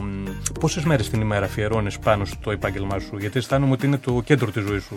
[0.60, 4.50] πόσες μέρες την ημέρα αφιερώνεις πάνω στο επάγγελμά σου, γιατί αισθάνομαι ότι είναι το κέντρο
[4.50, 4.94] της ζωής σου.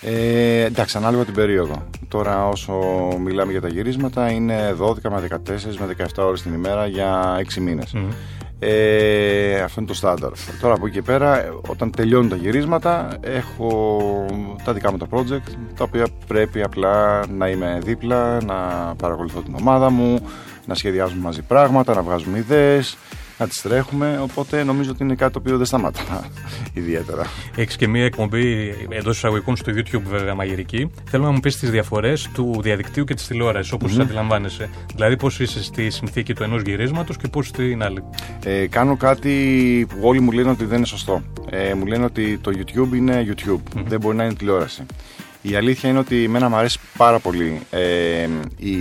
[0.00, 1.86] Ε, εντάξει, ανάλογα την περίοδο.
[2.12, 2.72] Τώρα, όσο
[3.18, 7.60] μιλάμε για τα γυρίσματα, είναι 12 με 14 με 17 ώρες την ημέρα για 6
[7.60, 7.94] μήνες.
[8.58, 10.30] Ε, αυτό είναι το στάνταρ.
[10.60, 14.10] Τώρα από εκεί και πέρα, όταν τελειώνουν τα γυρίσματα, έχω
[14.64, 18.54] τα δικά μου τα project, τα οποία πρέπει απλά να είμαι δίπλα, να
[18.96, 20.18] παρακολουθώ την ομάδα μου,
[20.66, 22.96] να σχεδιάζουμε μαζί πράγματα, να βγάζουμε ιδέες,
[23.42, 24.18] να τις τρέχουμε.
[24.22, 26.30] Οπότε νομίζω ότι είναι κάτι το οποίο δεν σταματά
[26.72, 27.26] ιδιαίτερα.
[27.56, 30.90] Έχεις και μία εκπομπή εντός εισαγωγικών στο YouTube, βέβαια, μαγειρική.
[31.10, 34.00] Θέλω να μου πεις τις διαφορές του διαδικτύου και της τηλεόρασης, όπως mm-hmm.
[34.00, 34.70] αντιλαμβάνεσαι.
[34.94, 38.04] Δηλαδή, πώς είσαι στη συνθήκη του ενός γυρίσματος και πώς στην άλλη.
[38.44, 41.22] Ε, κάνω κάτι που όλοι μου λένε ότι δεν είναι σωστό.
[41.50, 43.84] Ε, μου λένε ότι το YouTube είναι YouTube, mm-hmm.
[43.86, 44.86] δεν μπορεί να είναι τηλεόραση.
[45.42, 48.72] Η αλήθεια είναι ότι εμένα μου αρέσει πάρα πολύ ε, η,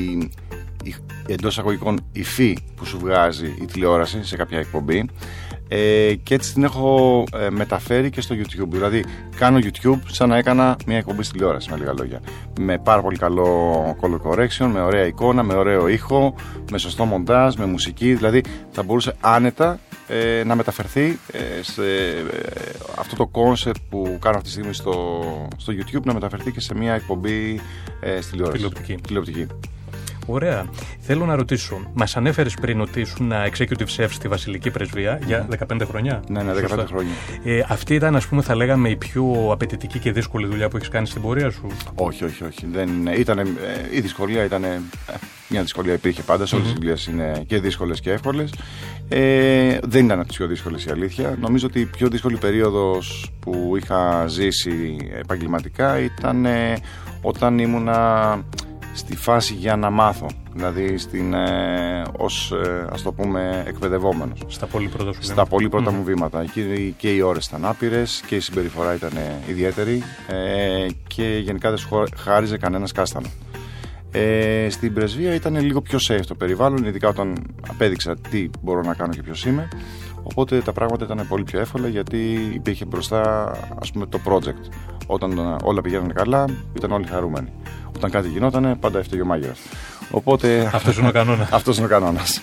[0.84, 0.96] η,
[1.32, 5.10] εντός εισαγωγικών υφή που σου βγάζει η τηλεόραση σε κάποια εκπομπή
[5.74, 8.68] ε, και έτσι την έχω ε, μεταφέρει και στο YouTube.
[8.68, 9.04] Δηλαδή,
[9.36, 12.22] κάνω YouTube σαν να έκανα μια εκπομπή στη τηλεόραση, με λίγα λόγια.
[12.60, 16.36] Με πάρα πολύ καλό color correction, με ωραία εικόνα, με ωραίο ήχο,
[16.72, 18.14] με σωστό μοντάζ, με μουσική.
[18.14, 21.82] Δηλαδή, θα μπορούσε άνετα ε, να μεταφερθεί ε, σε
[23.00, 25.24] αυτό το concept που κάνω αυτή τη στιγμή στο,
[25.58, 27.60] στο YouTube, να μεταφερθεί και σε μια εκπομπή
[28.20, 28.58] στη τηλεόραση.
[28.58, 28.96] Τηλεοπτική.
[28.96, 29.48] Τηλεοπτική.
[30.26, 30.66] Ωραία.
[31.00, 35.82] Θέλω να ρωτήσω, μας ανέφερες πριν ότι ήσουν executive chef στη Βασιλική Πρεσβεία για 15
[35.88, 36.24] χρόνια.
[36.30, 37.12] Ναι, ναι, 15 χρόνια.
[37.44, 40.90] Ε, αυτή ήταν, ας πούμε, θα λέγαμε, η πιο απαιτητική και δύσκολη δουλειά που έχεις
[40.90, 42.66] κάνει στην πορεία σου; Όχι, όχι, όχι.
[42.72, 43.46] Δεν, ήταν, ε,
[43.92, 44.64] η δυσκολία ήταν.
[44.64, 44.82] Ε,
[45.50, 46.46] μια δυσκολία υπήρχε πάντα.
[46.46, 48.54] Σε όλες τις δουλειές είναι και δύσκολες και εύκολες.
[49.10, 51.38] Ε, δεν ήταν από τις πιο δύσκολες η αλήθεια.
[51.40, 56.74] Νομίζω ότι η πιο δύσκολη περίοδος που είχα ζήσει επαγγελματικά ήταν ε,
[57.22, 58.40] όταν ήμουνα
[58.94, 60.28] στη φάση για να μάθω.
[60.54, 64.40] Δηλαδή στην, ε, ως ε, ας το πούμε εκπαιδευόμενος.
[64.48, 66.46] Στα πολύ πρώτα σου Στα πολύ πρώτα μου βήματα.
[66.46, 66.62] Και,
[66.98, 69.12] και οι ώρες ήταν άπειρες και η συμπεριφορά ήταν
[69.48, 73.28] ιδιαίτερη ε, και γενικά δεν σου χάριζε κανένας κάστανο.
[74.12, 77.38] Ε, στην πρεσβεία ήταν λίγο πιο safe το περιβάλλον, ειδικά όταν
[77.70, 79.68] απέδειξα τι μπορώ να κάνω και ποιος είμαι.
[80.24, 84.72] Οπότε τα πράγματα ήταν πολύ πιο εύκολα γιατί υπήρχε μπροστά ας πούμε το project.
[85.08, 87.54] Όταν όλα πηγαίνανε καλά, ήταν όλοι χαρούμενοι.
[87.96, 89.60] Όταν κάτι γινόταν, πάντα έφταιγε ο μάγειρας.
[90.12, 90.70] Οπότε.
[90.74, 91.52] Αυτός είναι ο κανόνας.
[91.58, 92.42] Αυτός είναι ο κανόνας.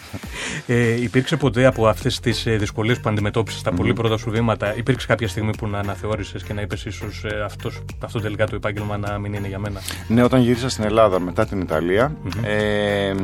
[0.66, 4.76] Ε, υπήρξε ποτέ από αυτές τις ε, δυσκολίες που αντιμετώπισες τα πολύ πρώτα σου βήματα,
[4.76, 8.96] υπήρξε κάποια στιγμή που να αναθεώρησες και να είπες ίσως ε, αυτός τελικά το επάγγελμα
[8.96, 12.44] να μην είναι για μένα; Ναι, όταν γύρισα στην Ελλάδα μετά την Ιταλία, mm-hmm.
[12.44, 13.14] ε,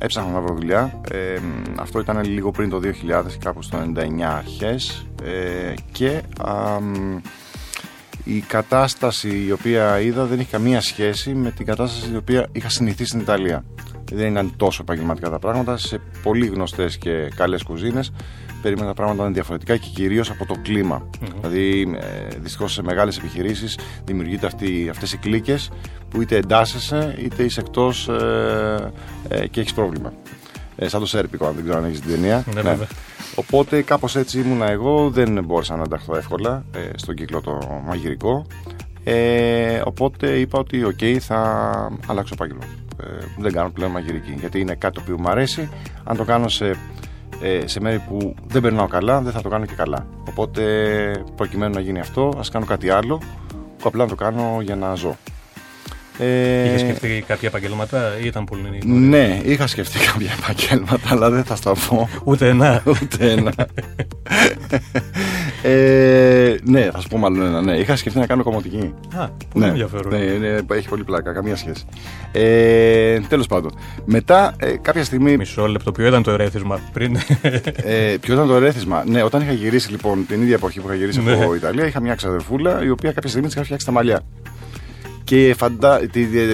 [0.00, 1.00] έψαχνα να βρω δουλειά.
[1.10, 1.38] Ε,
[1.76, 5.06] αυτό ήταν λίγο πριν το 2000, κάπου στο 99 αρχές.
[5.22, 6.22] Ε, και.
[6.38, 6.78] Α,
[8.24, 12.68] η κατάσταση η οποία είδα δεν έχει καμία σχέση με την κατάσταση η οποία είχα
[12.68, 13.64] συνηθίσει στην Ιταλία.
[14.12, 15.76] Δεν ήταν τόσο επαγγελματικά τα πράγματα.
[15.76, 18.12] Σε πολύ γνωστές και καλές κουζίνες
[18.62, 21.08] περίμενα τα πράγματα να είναι διαφορετικά και κυρίως από το κλίμα
[21.40, 24.46] Δηλαδή, ε, δυστυχώς σε μεγάλες επιχειρήσεις δημιουργείται
[24.90, 25.70] αυτές οι κλίκες
[26.08, 28.92] που είτε εντάσσεσαι είτε είσαι εκτός ε,
[29.28, 30.12] ε, και έχεις πρόβλημα.
[30.82, 32.44] Ε, σαν το Σέρπικο, αν δεν ξέρω αν έχεις την ταινία.
[32.54, 32.76] Ναι, ναι.
[33.34, 38.46] Οπότε κάπως έτσι ήμουνα εγώ, δεν μπόρεσα να ενταχθώ εύκολα ε, στον κύκλο το μαγειρικό.
[39.04, 41.38] Ε, οπότε είπα ότι OK, okay, θα
[42.06, 42.64] αλλάξω επάγγελμα.
[43.02, 44.34] Ε, δεν κάνω πλέον μαγειρική.
[44.38, 45.68] Γιατί είναι κάτι το οποίο μου αρέσει.
[46.04, 46.76] Αν το κάνω σε,
[47.42, 50.06] ε, σε μέρη που δεν περνάω καλά, δεν θα το κάνω και καλά.
[50.28, 50.62] Οπότε
[51.36, 53.20] προκειμένου να γίνει αυτό, ας κάνω κάτι άλλο
[53.78, 55.16] που απλά να το κάνω για να ζω.
[56.20, 56.64] Ε...
[56.66, 61.44] Είχες σκεφτεί κάποια επαγγέλματα ή ήταν πολύ νωρίς; Ναι, είχα σκεφτεί κάποια επαγγέλματα, αλλά δεν
[61.44, 62.08] θα στα πω.
[62.24, 62.82] Ούτε ένα.
[62.86, 63.52] Ούτε ένα.
[65.62, 67.62] ε, ναι, θα σου πω μάλλον ένα.
[67.62, 68.94] Ναι, είχα σκεφτεί να κάνω κομμωτική.
[69.16, 70.12] Α, πολύ ναι, ενδιαφέρον.
[70.12, 71.84] Ναι, ναι, έχει πολύ πλάκα, καμία σχέση.
[72.32, 73.70] Ε, Τέλος πάντων.
[74.04, 75.36] Μετά, ε, κάποια στιγμή.
[75.36, 77.16] Μισό λεπτό, ποιο ήταν το ερέθισμα πριν;
[77.82, 80.96] ε, ποιο ήταν το ερέθισμα; Ναι, όταν είχα γυρίσει λοιπόν την ίδια εποχή που είχα
[80.96, 81.32] γυρίσει ναι.
[81.32, 84.20] από Ιταλία, είχα μια ξαδερφούλα η οποία κάποια στιγμή της είχα φτιάξει τα μαλλιά
[85.30, 86.00] και, φαντα...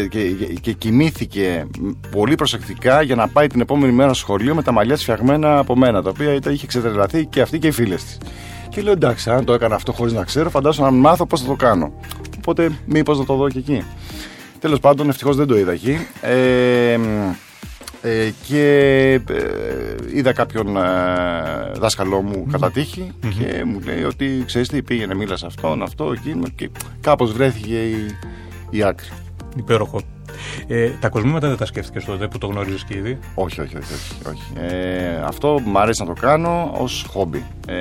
[0.09, 1.67] και, και κοιμήθηκε
[2.11, 5.77] πολύ προσεκτικά για να πάει την επόμενη μέρα στο σχολείο με τα μαλλιά σφιαγμένα από
[5.77, 8.19] μένα, τα οποία είχε ξετρελαθεί και αυτή και οι φίλες της.
[8.69, 11.47] Και λέω εντάξει, αν το έκανα αυτό χωρίς να ξέρω, φαντάζομαι να μάθω πώς θα
[11.47, 11.93] το κάνω.
[12.39, 13.83] Οπότε, μήπως να το δω και εκεί.
[14.59, 15.99] Τέλος πάντων, ευτυχώς δεν το είδα εκεί.
[16.21, 16.99] Ε,
[18.01, 18.65] Ε, και
[19.12, 20.81] ε, είδα κάποιον ε,
[21.79, 26.12] δάσκαλό μου κατά τύχη και μου λέει ότι ξέρεις τι πήγαινε μίλας σε αυτόν, αυτό,
[26.12, 28.07] εκείνο και κάπως βρέθηκε η,
[28.71, 29.09] η άκρη.
[29.57, 30.01] Υπέροχο.
[30.67, 33.93] Ε, τα κοσμήματα δεν τα σκέφτηκες τότε που το γνώριζες και ήδη; Όχι, όχι, όχι.
[33.93, 34.75] όχι, όχι.
[34.75, 37.45] Ε, αυτό μου αρέσει να το κάνω ως χόμπι.
[37.69, 37.75] Ε,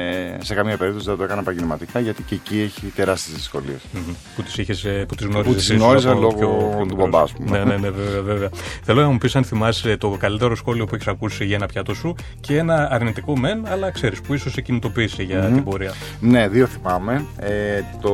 [0.43, 3.81] σε καμία περίπτωση δεν το έκανα επαγγελματικά γιατί και εκεί έχει τεράστιες δυσκολίες.
[3.93, 4.13] Mm-hmm.
[4.35, 5.67] Που τις είχες, που τις γνώριζες.
[5.67, 7.49] Που τι γνώριζα λόγω του μπαμπάς μου.
[7.49, 8.49] ναι, ναι, ναι, βέβαια, βέβαια.
[8.83, 11.93] Θέλω να μου πεις αν θυμάσαι το καλύτερο σχόλιο που έχεις ακούσει για ένα πιάτο
[11.93, 15.53] σου και ένα αρνητικό μεν, αλλά ξέρεις που ίσως σε κινητοποίησε για mm-hmm.
[15.53, 15.93] την πορεία.
[16.19, 17.25] Ναι, δύο θυμάμαι.
[17.39, 18.13] Ε, το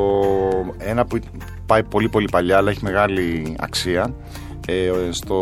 [0.77, 1.19] ένα που
[1.71, 4.13] πάει πολύ πολύ παλιά, αλλά έχει μεγάλη αξία.
[4.67, 5.37] Ε, στο,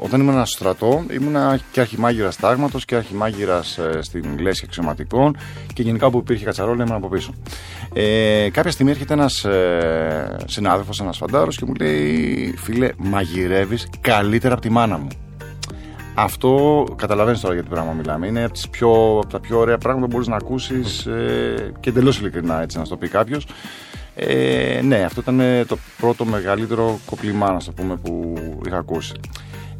[0.00, 5.36] όταν ήμουν στο στρατός, ήμουν και αρχιμάγειρας τάγματος και αρχιμάγειρας ε, στην λέσχη αξιωματικών
[5.72, 7.34] και γενικά όπου υπήρχε κατσαρόλα ήμουν από πίσω.
[7.92, 14.52] Ε, κάποια στιγμή έρχεται ένας ε, συνάδελφος, ένας φαντάρος και μου λέει: Φίλε, μαγειρεύεις καλύτερα
[14.52, 15.08] από τη μάνα μου.
[16.14, 18.26] Αυτό καταλαβαίνεις τώρα για τι πράγμα μιλάμε.
[18.26, 22.18] Είναι από, πιο, από τα πιο ωραία πράγματα που μπορείς να ακούσεις ε, και εντελώς
[22.18, 23.46] ειλικρινά, έτσι να το πει κάποιος.
[24.14, 28.34] Ε, ναι, αυτό ήταν ε, το πρώτο μεγαλύτερο κοπλιμά, να το πούμε, που
[28.66, 29.12] είχα ακούσει.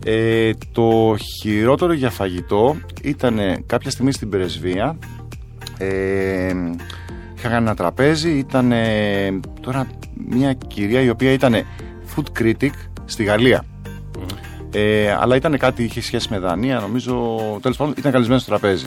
[0.05, 4.99] Ε, το χειρότερο για φαγητό ήταν κάποια στιγμή στην πρεσβεία.
[5.79, 6.55] Ε,
[7.37, 8.73] είχα κάνει ένα τραπέζι, ήταν
[9.61, 9.87] τώρα
[10.29, 11.55] μια κυρία η οποία ήταν
[12.14, 12.73] food critic
[13.05, 13.64] στη Γαλλία.
[14.77, 17.37] Ε, αλλά ήταν κάτι, είχε σχέση με Δανία, νομίζω.
[17.62, 18.87] Τέλος πάντων, ήταν καλεσμένο στο τραπέζι.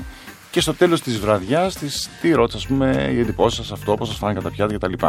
[0.51, 4.07] Και στο τέλος της βραδιάς της τι ρώτησα, ας πούμε, οι εντυπώσεις σας, αυτό, πώς
[4.07, 5.05] σας φάνηκαν τα πιάτα κτλ.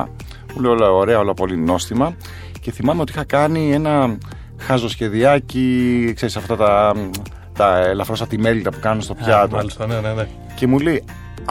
[0.54, 2.16] Μου λέει όλα ωραία, όλα πολύ νόστιμα.
[2.60, 4.18] Και θυμάμαι ότι είχα κάνει ένα
[4.58, 6.94] χαζοσχεδιάκι, ξέρεις αυτά τα,
[7.52, 9.56] τα ελαφρώς ατιμέλητα που κάνουν στο πιάτο.
[9.56, 10.28] μάλιστα, ναι, ναι, ναι.
[10.54, 11.04] Και μου λέει,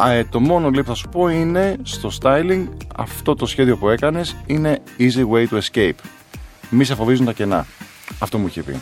[0.10, 3.90] ε, το μόνο λέει που θα σου πω είναι στο styling αυτό το σχέδιο που
[3.90, 6.00] έκανες είναι easy way to escape.
[6.70, 7.66] Μη σε φοβίζουν τα κενά.
[8.20, 8.76] Αυτό μου είχε πει.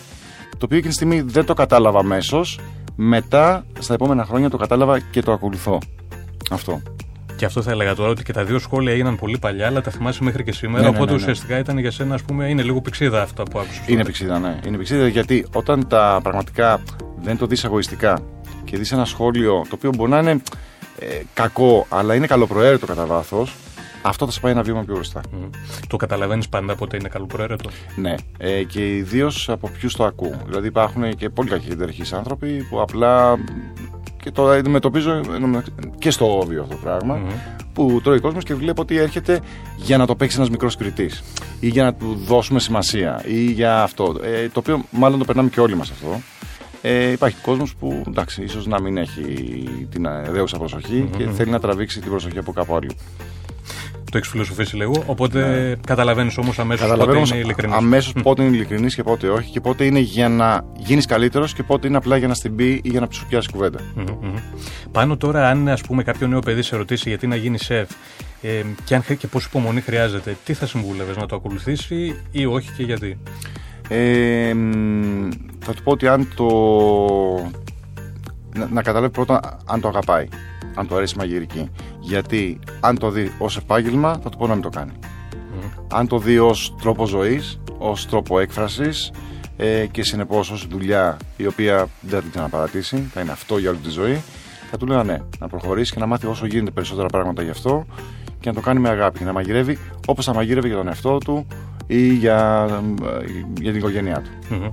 [0.58, 2.60] Το οποίο εκείνη τη στιγμή δεν το κατάλαβα αμέσως.
[2.96, 5.80] Μετά, στα επόμενα χρόνια, το κατάλαβα και το ακολουθώ.
[6.52, 6.82] Αυτό.
[7.36, 9.92] Και αυτό θα έλεγα τώρα ότι και τα δύο σχόλια έγιναν πολύ παλιά, αλλά τα
[9.92, 10.84] θυμάσαι μέχρι και σήμερα.
[10.84, 13.44] Ναι, ναι οπότε ναι, ναι, ουσιαστικά ήταν για σένα, ας πούμε, είναι λίγο πηξίδα αυτά
[13.44, 13.82] που άκουσα.
[13.86, 14.60] Είναι πηξίδα, ναι.
[14.66, 16.82] Είναι πηξίδα γιατί όταν τα πραγματικά
[17.22, 18.20] δεν το δεις αγωιστικά
[18.64, 20.42] και δεις ένα σχόλιο το οποίο μπορεί να είναι
[21.00, 23.56] ε, κακό, αλλά είναι καλοπροαίρετο κατά βάθος,
[24.08, 25.22] αυτό θα σε πάει ένα βήμα πιο μπροστά.
[25.88, 27.70] Το καταλαβαίνεις πάντα πότε είναι καλοπροαίρετο.
[27.96, 28.16] Ναι.
[28.38, 30.36] Ε, και ιδίως από ποιους το ακούν.
[30.46, 33.38] Δηλαδή υπάρχουν και πολύ καχυτερχεί άνθρωποι που απλά.
[34.24, 35.22] και το αντιμετωπίζω
[35.98, 37.20] και στο όβιο αυτό το πραγμα
[37.74, 39.40] Που τρώει ο κόσμος και βλέπει ότι έρχεται
[39.78, 41.24] για να το παίξει ένας μικρός κριτής.
[41.60, 43.24] Ή για να του δώσουμε σημασία.
[43.26, 44.16] Ή για αυτό.
[44.24, 46.22] Ε, το οποίο μάλλον το περνάμε και όλοι μας αυτό.
[46.82, 49.24] Ε, υπάρχει κόσμος που εντάξει, ίσως να μην έχει
[49.92, 50.58] την δέουσα
[51.18, 52.92] και θέλει να τραβήξει την προσοχή από κάπου αλλού
[54.16, 55.04] το έχεις φιλοσοφήσει λίγο.
[55.06, 55.76] Οπότε ναι.
[55.86, 57.76] καταλαβαίνεις όμως αμέσως πότε είναι ειλικρινής.
[57.76, 59.52] Αμέσως πότε είναι ειλικρινής και πότε όχι.
[59.52, 62.82] Και πότε είναι για να γίνεις καλύτερος και πότε είναι απλά για να στην πει
[62.84, 63.80] ή για να σου πιάσει κουβέντα.
[64.92, 67.90] Πάνω τώρα, αν ας πούμε, κάποιο νέο παιδί σε ρωτήσει γιατί να γίνεις σεφ
[68.42, 72.72] ε, και, αν, και πόση υπομονή χρειάζεται, τι θα συμβούλευες να το ακολουθήσει ή όχι
[72.78, 73.18] και γιατί;
[73.90, 74.54] Ε,
[75.60, 76.48] θα του πω ότι αν το.
[78.58, 80.28] Να, να καταλάβει πρώτα αν το αγαπάει
[80.76, 81.70] αν του αρέσει η μαγειρική.
[82.00, 84.92] Γιατί αν το δει ως επάγγελμα, θα του πω να μην το κάνει.
[85.92, 89.12] Αν το δει ως τρόπο ζωής, ως τρόπο έκφρασης
[89.58, 93.70] ε, και συνεπώς ως δουλειά η οποία δεν θα την αναπαρατήσει, θα είναι αυτό για
[93.70, 94.22] όλη τη ζωή,
[94.72, 97.86] θα του λέω ναι, να προχωρήσει και να μάθει όσο γίνεται περισσότερα πράγματα γι' αυτό
[98.40, 101.18] και να το κάνει με αγάπη και να μαγειρεύει όπως θα μαγειρεύει για τον εαυτό
[101.18, 101.48] του
[101.88, 102.68] ή για,
[103.04, 103.26] ε,
[103.62, 104.72] για την οικογένειά του.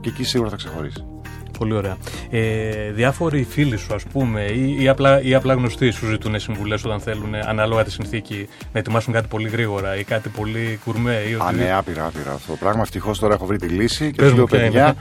[0.00, 1.04] Και εκεί σίγουρα θα ξεχωρίσει.
[1.60, 1.96] Πολύ ωραία.
[2.30, 6.84] Ε, διάφοροι φίλοι σου, ας πούμε, ή, ή, απλά, ή απλά γνωστοί σου ζητούν συμβουλές
[6.84, 11.12] όταν θέλουν, ανάλογα τη συνθήκη, να ετοιμάσουν κάτι πολύ γρήγορα ή κάτι πολύ κουρμέ.
[11.30, 12.52] Ή Α, ναι, άπειρα, άπειρα αυτό.
[12.52, 14.94] Πράγμα ευτυχώς τώρα έχω βρει τη λύση και του λέω, παιδιά,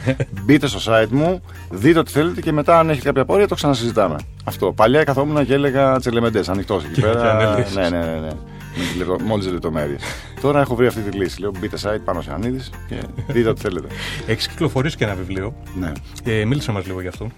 [0.43, 4.15] μπείτε στο site μου, δείτε ό,τι θέλετε και μετά, αν έχει κάποια απορία, το ξανασυζητάμε.
[4.43, 4.71] Αυτό.
[4.71, 7.65] Παλιά καθόμουν και έλεγα τσελεμεντές, ανοιχτός εκεί πέρα.
[7.73, 8.19] ναι, ναι, ναι.
[8.19, 8.29] ναι
[9.25, 10.01] με όλε τι λεπτομέρειες.
[10.41, 11.39] Τώρα έχω βρει αυτή τη λύση.
[11.39, 12.95] Λέω μπείτε site πάνω σε Ανίδης και
[13.27, 13.87] δείτε ό,τι θέλετε.
[14.27, 15.53] Έχεις κυκλοφορήσει και ένα βιβλίο.
[15.79, 15.91] Ναι.
[16.23, 17.29] Ε, μίλησε μας λίγο γι' αυτό.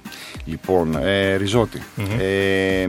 [0.45, 1.82] Λοιπόν, ε, ριζοτη
[2.19, 2.88] Ε,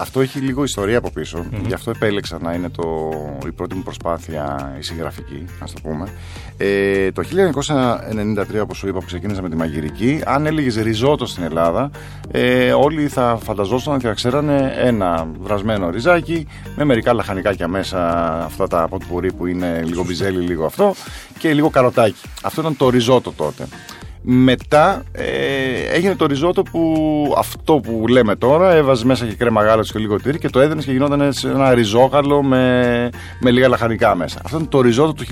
[0.00, 1.46] αυτό έχει λίγο ιστορία από πίσω.
[1.66, 3.12] Γι' αυτό επέλεξα να είναι το,
[3.46, 6.08] η πρώτη μου προσπάθεια η συγγραφική, ας το πούμε.
[6.56, 11.44] Ε, το 1993, όπως σου είπα, που ξεκίνησα με τη μαγειρική, αν έλεγες ριζότο στην
[11.44, 11.90] Ελλάδα,
[12.30, 17.83] ε, όλοι θα φανταζόσαν και θα ξέρανε ένα βρασμένο ριζάκι με μερικά λαχανικάκια μέσα,
[18.44, 20.94] αυτά τα ποτπουρί που είναι λίγο μπιζέλι, λίγο αυτό,
[21.38, 22.20] και λίγο καροτάκι.
[22.42, 23.66] Αυτό ήταν το ριζότο τότε.
[24.26, 25.24] Μετά ε,
[25.92, 30.20] έγινε το ριζότο που αυτό που λέμε τώρα έβαζε μέσα και κρέμα γάλα και λίγο
[30.20, 33.08] τυρί και το έδαινε και γινόταν ένα ριζόγαλο με,
[33.40, 34.40] με λίγα λαχανικά μέσα.
[34.44, 35.24] Αυτό ήταν το ριζότο του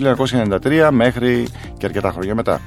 [0.62, 1.46] 1993 μέχρι
[1.78, 2.60] και αρκετά χρόνια μετά.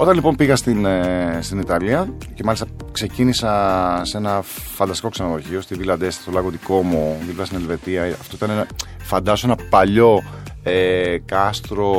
[0.00, 4.42] Όταν λοιπόν πήγα στην, ε, στην Ιταλία και μάλιστα ξεκίνησα σε ένα
[4.74, 8.02] φανταστικό ξενοδοχείο στη Βίλα Ντέστα, στο Λάγο Δικόμο, δίπλα στην Ελβετία.
[8.02, 8.66] Αυτό ήταν ένα,
[8.98, 10.22] φαντάσου ένα παλιό
[10.62, 11.90] ε, κάστρο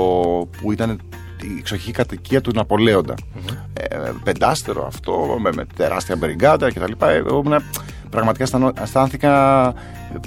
[0.61, 0.99] που ήταν
[1.41, 3.13] η εξοχική κατοικία του ναπολεοντα
[3.73, 7.05] Ε, πεντάστερο αυτό, με, με τεράστια μπριγκάντα κτλ.
[7.05, 7.43] Εγώ
[8.09, 9.73] πραγματικά αισθάνθηκα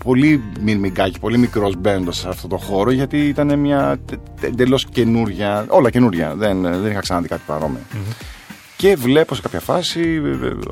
[0.04, 3.98] πολύ μυρμηγκάκι, πολύ μικρός μπαίνοντας σε αυτό το χώρο, γιατί ήταν μια
[4.40, 6.34] εντελώ καινούρια, όλα καινούρια.
[6.34, 7.42] Δεν, δεν είχα ξαναδεί κάτι
[8.76, 10.20] Και βλέπω σε κάποια φάση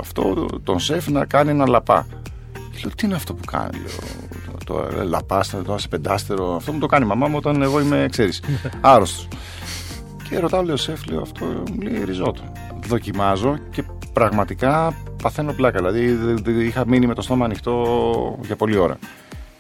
[0.01, 2.07] αυτό τον σεφ να κάνει ένα λαπά.
[2.53, 6.55] Και λέω, τι είναι αυτό που κάνει, λέω, το, το λαπά, το σε πεντάστερο.
[6.55, 8.42] Αυτό μου το κάνει η μαμά μου όταν εγώ είμαι, ξέρεις,
[8.81, 9.29] άρρωστος.
[10.29, 12.53] Και ρωτάω, λέω, σεφ, λέω, αυτό μου λέει ριζότο.
[12.87, 15.79] Δοκιμάζω και πραγματικά παθαίνω πλάκα.
[15.79, 18.99] Δηλαδή είχα μείνει με το στόμα ανοιχτό για πολλή ώρα.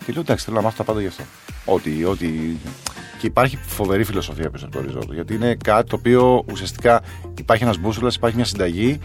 [0.04, 1.22] Και λέω εντάξει, θέλω να μάθω τα πάντα γι' αυτό.
[1.64, 2.28] Ό,τι, ό,τι.
[3.18, 5.12] Και υπάρχει φοβερή φιλοσοφία πίσω από το ριζότο.
[5.12, 7.02] Γιατί είναι κάτι το οποίο ουσιαστικά
[7.38, 9.00] υπάρχει ένας μπούσουλας, υπάρχει μια συνταγή,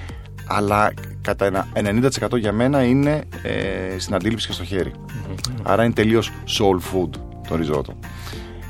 [0.47, 4.91] αλλά κατά ένα 90% για μένα είναι ε, στην αντίληψη και στο χέρι.
[5.63, 7.09] Άρα είναι τελείως soul food
[7.47, 7.97] το ριζότο.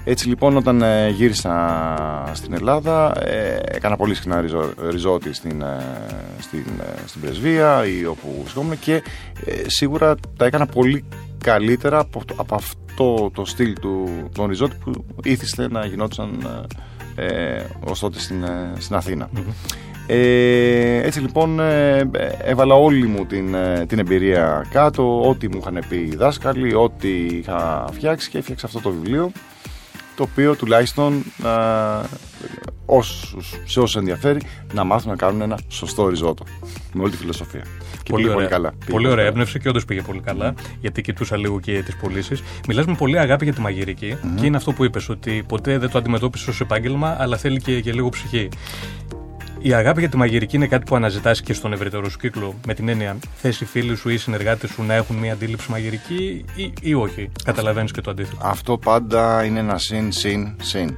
[0.08, 1.84] Έτσι λοιπόν όταν ε, γύρισα
[2.34, 5.78] στην Ελλάδα ε, έκανα πολύ συχνά ριζο, ριζότη στην, ε,
[6.39, 6.65] στην,
[7.06, 9.04] στην πρεσβεία ή όπου βρισκόμουν και
[9.65, 11.06] σίγουρα τα έκανα πολύ
[11.44, 16.48] καλύτερα από, από αυτό το στυλ του τον ριζότη που ήθιστε να γινόταν
[17.15, 18.46] ε, ως τότε στην,
[18.78, 19.30] στην αθηνα
[20.08, 21.60] έτσι λοιπόν
[22.44, 23.56] έβαλα όλη μου την,
[23.88, 28.80] την εμπειρία κάτω, ό,τι μου είχαν πει οι δάσκαλοι, ό,τι είχα φτιάξει και έφτιαξα αυτό
[28.80, 29.32] το βιβλίο
[30.15, 31.23] το οποίο τουλάχιστον
[32.86, 34.41] όσους, σε όσους ενδιαφέρει
[34.73, 36.43] να μάθουν να κάνουν ένα σωστό ριζότο
[36.93, 37.65] με όλη τη φιλοσοφία.
[38.04, 38.73] Και πολύ, ωραία, πολύ καλά.
[38.89, 42.43] Πολύ ωραία έμπνευση και όντως πήγε πολύ καλά, γιατί κοιτούσα λίγο και τις πωλήσεις.
[42.67, 45.89] Μιλάς με πολύ αγάπη για τη μαγειρική και είναι αυτό που είπες, ότι ποτέ δεν
[45.89, 48.49] το αντιμετώπισες ως επάγγελμα, αλλά θέλει και, και λίγο ψυχή.
[49.65, 52.56] Η αγάπη για τη μαγειρική είναι κάτι που αναζητάς και στον ευρύτερο σου κύκλο.
[52.67, 55.71] Με την έννοια, θες οι φίλοι σου ή οι συνεργάτες σου να έχουν μια αντίληψη
[55.71, 57.32] μαγειρική ή, ή όχι.
[57.43, 58.38] Καταλαβαίνεις και το αντίθετο.
[58.43, 60.97] Αυτό πάντα είναι ένα συν, συν, συν.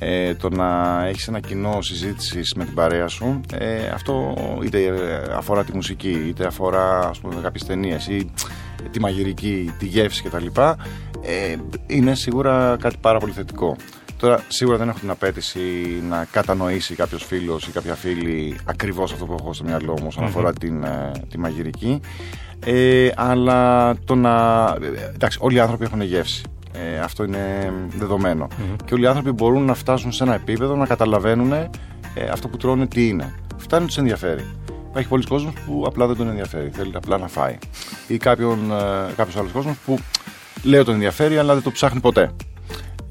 [0.00, 4.92] Ε, το να έχεις ένα κοινό συζήτησης με την παρέα σου, ε, αυτό είτε
[5.36, 7.10] αφορά τη μουσική, είτε αφορά
[7.42, 8.30] κάποιες ταινίες ή
[8.90, 10.46] τη μαγειρική, τη γεύση κτλ.
[11.22, 13.76] Ε, είναι σίγουρα κάτι πάρα πολύ θετικό.
[14.16, 15.60] Τώρα, σίγουρα δεν έχω την απέτηση
[16.08, 20.24] να κατανοήσει κάποιος φίλος ή κάποια φίλη ακριβώς αυτό που έχω στο μυαλό μου όσον
[20.24, 22.00] αφορά την, ε, τη μαγειρική.
[22.64, 24.64] Ε, αλλά το να.
[25.14, 26.42] Εντάξει, όλοι οι άνθρωποι έχουν γεύση.
[26.72, 27.72] Ε, αυτό είναι
[28.84, 31.70] Και όλοι οι άνθρωποι μπορούν να φτάσουν σε ένα επίπεδο να καταλαβαίνουν ε,
[32.32, 33.34] αυτό που τρώνε τι είναι.
[33.56, 34.44] Φτάνει τους ενδιαφέρει.
[34.90, 36.70] Υπάρχει πολλοί κόσμος που απλά δεν τον ενδιαφέρει.
[36.70, 37.58] Θέλει απλά να φάει.
[38.08, 39.98] Ή κάποιος άλλος κόσμος που
[40.62, 42.30] λέει τον ενδιαφέρει, αλλά δεν το ψάχνει ποτέ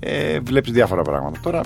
[0.04, 1.40] ε, βλέπεις διάφορα πράγματα.
[1.42, 1.62] Τώρα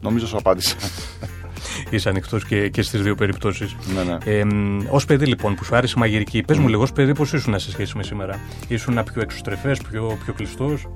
[0.00, 0.76] νομίζω σου απάντησα.
[1.90, 3.76] Είσαι ανοιχτός και, και στις δύο περιπτώσεις.
[3.94, 4.38] Ναι, ναι.
[4.38, 4.44] Ε,
[4.88, 7.58] ως παιδί λοιπόν που σου άρεσε η μαγειρική, πες μου λίγο ως παιδί πώς ήσουν
[7.58, 10.88] σε σχέση με σήμερα; Ήσουν πιο εξωστρεφές, πιο, πιο κλειστός;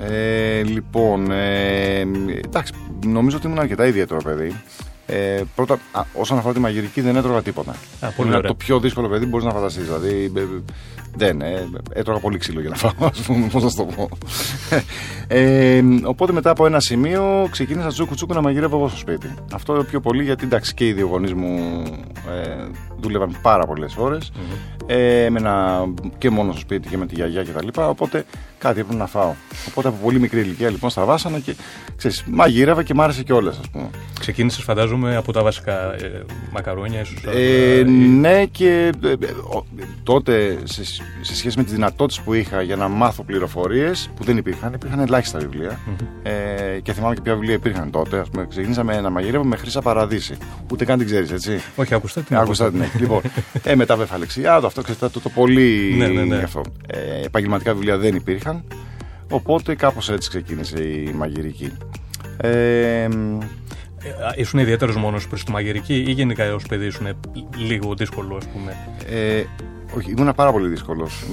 [0.00, 2.00] Ε, λοιπόν, ε,
[2.44, 2.72] εντάξει,
[3.06, 4.54] νομίζω ότι ήμουν αρκετά ιδιαίτερο παιδί.
[5.06, 7.74] Ε, πρώτα, α, όσον αφορά τη μαγειρική, δεν έτρωγα τίποτα.
[8.00, 9.84] Α, πολύ το πιο δύσκολο παιδί μπορείς να φανταστείς.
[9.84, 10.40] Δηλαδή, ε,
[11.16, 14.08] δεν, ε, έτρωγα πολύ ξύλο για να φάω, ας πούμε, πώς να το πω.
[15.26, 19.34] Ε, οπότε μετά από ένα σημείο ξεκίνησα τσούκου τσούκου να μαγειρεύω εγώ στο σπίτι.
[19.52, 21.82] Αυτό πιο πολύ γιατί εντάξει και οι δύο γονείς μου
[22.28, 22.66] ε,
[23.00, 24.32] δούλευαν πάρα πολλές ώρες.
[24.34, 24.84] Mm-hmm.
[24.86, 25.84] Ε, έμενα
[26.18, 27.68] και μόνο στο σπίτι και με τη γιαγιά κτλ.
[27.74, 28.24] Οπότε
[28.58, 29.34] κάτι έπρεπε να φάω.
[29.68, 31.54] Οπότε από πολύ μικρή ηλικία λοιπόν στα βάσανα και
[31.96, 33.90] ξέρεις, μαγείρευα και μ' άρεσε και όλες, ας πούμε.
[34.20, 37.24] Ξεκίνησες, φαντάζομαι, από τα βασικά ε, μακαρόνια, ίσως.
[37.34, 37.82] Ε,
[38.20, 39.12] ναι, και ε,
[40.02, 40.82] τότε σε,
[41.20, 44.98] σε σχέση με τις δυνατότητες που είχα για να μάθω πληροφορίες που δεν υπήρχαν, υπήρχαν
[44.98, 45.78] ελάχιστα βιβλία.
[45.78, 46.04] Mm-hmm.
[46.22, 48.18] Ε, και θυμάμαι και ποια βιβλία υπήρχαν τότε.
[48.18, 50.36] Ας πούμε, ξεκινήσαμε να μαγειρεύω με χρήσα παραδείση.
[50.72, 51.60] Ούτε καν την ξέρεις, έτσι.
[51.76, 52.36] Όχι, άκουσα την.
[52.36, 52.90] Άκουσα την, ναι.
[52.98, 53.20] λοιπόν,
[53.62, 55.94] ε, μετά βεφαλεξιά, το αυτό ξέρετε, το, το, πολύ.
[55.96, 56.36] ναι, ναι, ναι.
[56.36, 56.62] Αυτό.
[56.86, 58.64] Ε, επαγγελματικά βιβλία δεν υπήρχαν.
[59.30, 61.72] Οπότε κάπως έτσι ξεκίνησε η μαγειρική.
[62.36, 63.08] Ε,
[64.36, 67.06] Ήσουν ιδιαίτερος μόνος προς τη μαγειρική ή γενικά ως παιδί ήσουν
[67.56, 68.76] λίγο δύσκολο, ας πούμε;
[69.10, 69.42] Ε,
[69.96, 71.24] όχι, ήμουν πάρα πολύ δύσκολος.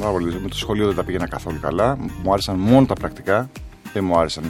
[0.41, 1.98] Με το σχολείο δεν τα πήγαινα καθόλου καλά.
[2.24, 3.50] Μου άρεσαν μόνο τα πρακτικά.
[3.93, 4.43] Δεν μου άρεσαν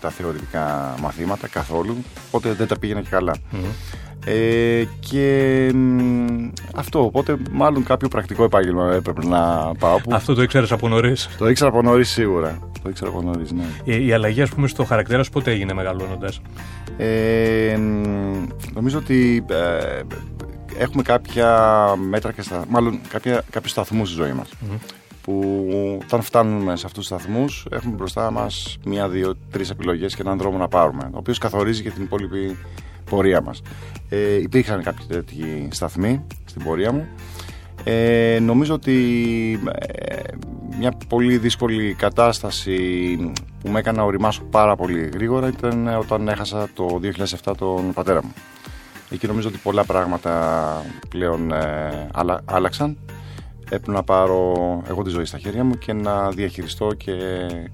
[0.00, 1.96] τα θεωρητικά μαθήματα καθόλου.
[2.26, 3.34] Οπότε δεν τα πήγαινα και καλά.
[4.28, 5.72] Ε, και
[6.74, 10.00] αυτό, οπότε μάλλον κάποιο πρακτικό επάγγελμα έπρεπε να πάω.
[10.00, 10.14] Που...
[10.14, 12.58] Αυτό το ήξερες από νωρίς; Το ήξερα από νωρίς σίγουρα.
[12.82, 13.64] Το ήξερα από νωρίς, ναι.
[13.84, 16.40] Η, η αλλαγή, ας πούμε, στο χαρακτήρα σου πότε έγινε μεγαλώνοντας;
[16.96, 17.76] Ε,
[18.74, 20.00] νομίζω ότι ε,
[20.78, 21.50] έχουμε κάποια
[22.08, 24.48] μέτρα και στα, μάλλον κάποια, κάποιους σταθμούς στη ζωή μας.
[25.22, 25.68] Που
[26.04, 30.38] όταν φτάνουμε σε αυτούς τους σταθμούς έχουμε μπροστά μας μία, δύο, τρεις επιλογές και έναν
[30.38, 31.04] δρόμο να πάρουμε.
[31.04, 32.56] Ο οποίος καθορίζει και την υπόλοιπη
[33.10, 33.62] πορεία μας.
[34.08, 37.08] Ε, υπήρχαν κάποιοι τέτοιοι σταθμοί στην πορεία μου.
[37.84, 38.94] Ε, νομίζω ότι
[39.78, 40.22] ε,
[40.78, 43.16] μια πολύ δύσκολη κατάσταση
[43.60, 47.00] που με έκανε να οριμάσω πάρα πολύ γρήγορα ήταν όταν έχασα το
[47.44, 48.32] 2007 τον πατέρα μου.
[49.10, 52.08] Εκεί νομίζω ότι πολλά πράγματα πλέον ε,
[52.44, 52.98] άλλαξαν.
[53.64, 54.52] Έπρεπε να πάρω
[54.88, 57.12] εγώ τη ζωή στα χέρια μου και να διαχειριστώ και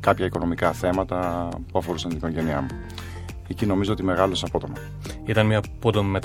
[0.00, 2.68] κάποια οικονομικά θέματα που αφορούσαν την οικογένειά μου.
[3.48, 4.74] Εκεί νομίζω ότι μεγάλωσα απότομα.
[5.24, 6.18] Ήταν μια απότομη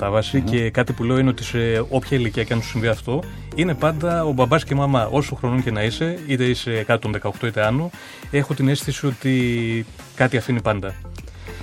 [0.44, 3.22] και κάτι που λέω είναι ότι σε όποια ηλικία και αν σου συμβεί αυτό,
[3.54, 5.06] είναι πάντα ο μπαμπάς και η μαμά.
[5.06, 7.90] Όσο χρονών και να είσαι, είτε είσαι κάτω των 18 είτε άνω,
[8.30, 10.94] έχω την αίσθηση ότι κάτι αφήνει πάντα.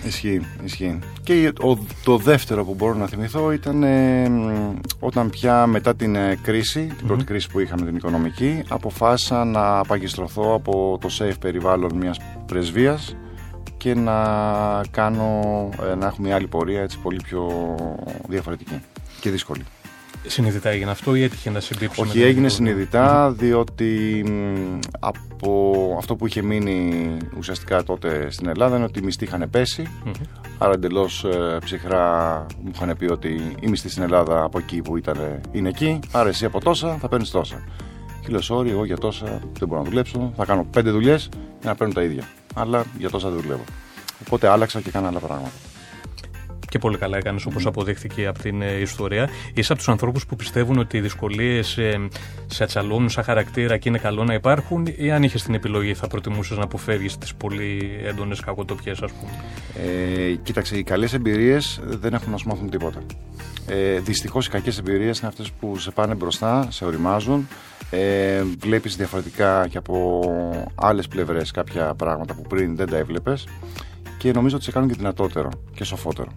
[0.05, 0.99] Ισχύει, ισχύει.
[1.23, 1.53] Και
[2.03, 4.29] το δεύτερο που μπορώ να θυμηθώ ήταν ε,
[4.99, 9.77] όταν πια μετά την ε, κρίση, την πρώτη κρίση που είχαμε την οικονομική, αποφάσισα να
[9.77, 13.15] απαγκιστρωθώ από το safe περιβάλλον μιας πρεσβείας
[13.77, 14.21] και να
[14.91, 17.49] κάνω, ε, να έχουμε μια άλλη πορεία έτσι πολύ πιο
[18.27, 18.81] διαφορετική
[19.19, 19.63] και δύσκολη.
[20.27, 24.23] Συνειδητά έγινε αυτό ή έτυχε να συμπίψει Όχι, έγινε συνειδητά διότι
[24.99, 29.49] από αυτό που είχε μείνει ουσιαστικά τότε στην Ελλάδα είναι ότι οι μισθοί είχαν
[30.57, 34.97] Άρα εντελώς ε, ψυχρά μου είχαν πει ότι οι μισθοί στην Ελλάδα από εκεί που
[34.97, 35.99] ήταν είναι εκεί.
[36.11, 37.63] Άρα εσύ από τόσα θα παίρνεις τόσα.
[38.21, 39.25] Και λέω, sorry, εγώ για τόσα
[39.59, 40.33] δεν μπορώ να δουλέψω.
[40.35, 41.29] Θα κάνω πέντε δουλειές
[41.61, 42.23] για να παίρνω τα ίδια.
[42.55, 43.63] Αλλά για τόσα δεν δουλεύω.
[44.25, 45.51] Οπότε άλλαξα και έκανα άλλα πράγματα
[46.69, 49.29] και πολύ καλά έκανες όπως αποδείχθηκε από την ε, ιστορία.
[49.53, 52.07] Είσαι από τους ανθρώπους που πιστεύουν ότι οι δυσκολίες ε,
[52.47, 56.07] σε ατσαλώνουν σαν χαρακτήρα και είναι καλό να υπάρχουν, ή αν είχες την επιλογή θα
[56.07, 59.31] προτιμούσες να αποφεύγεις τις πολύ έντονες κακοτοπιές, ας πούμε;
[59.85, 63.01] Ε, κοίταξε, οι καλές εμπειρίες δεν έχουν να σου μάθουν τίποτα.
[63.67, 67.47] Ε, Δυστυχώς οι κακές εμπειρίες είναι αυτές που σε πάνε μπροστά, σε οριμάζουν.
[67.89, 70.21] Ε, Βλέπεις διαφορετικά και από
[70.75, 73.47] άλλες πλευρές κάποια πράγματα που πριν δεν τα έβλεπες
[74.25, 76.31] και νομίζω ότι σε κάνουν και δυνατότερο και σοφότερο.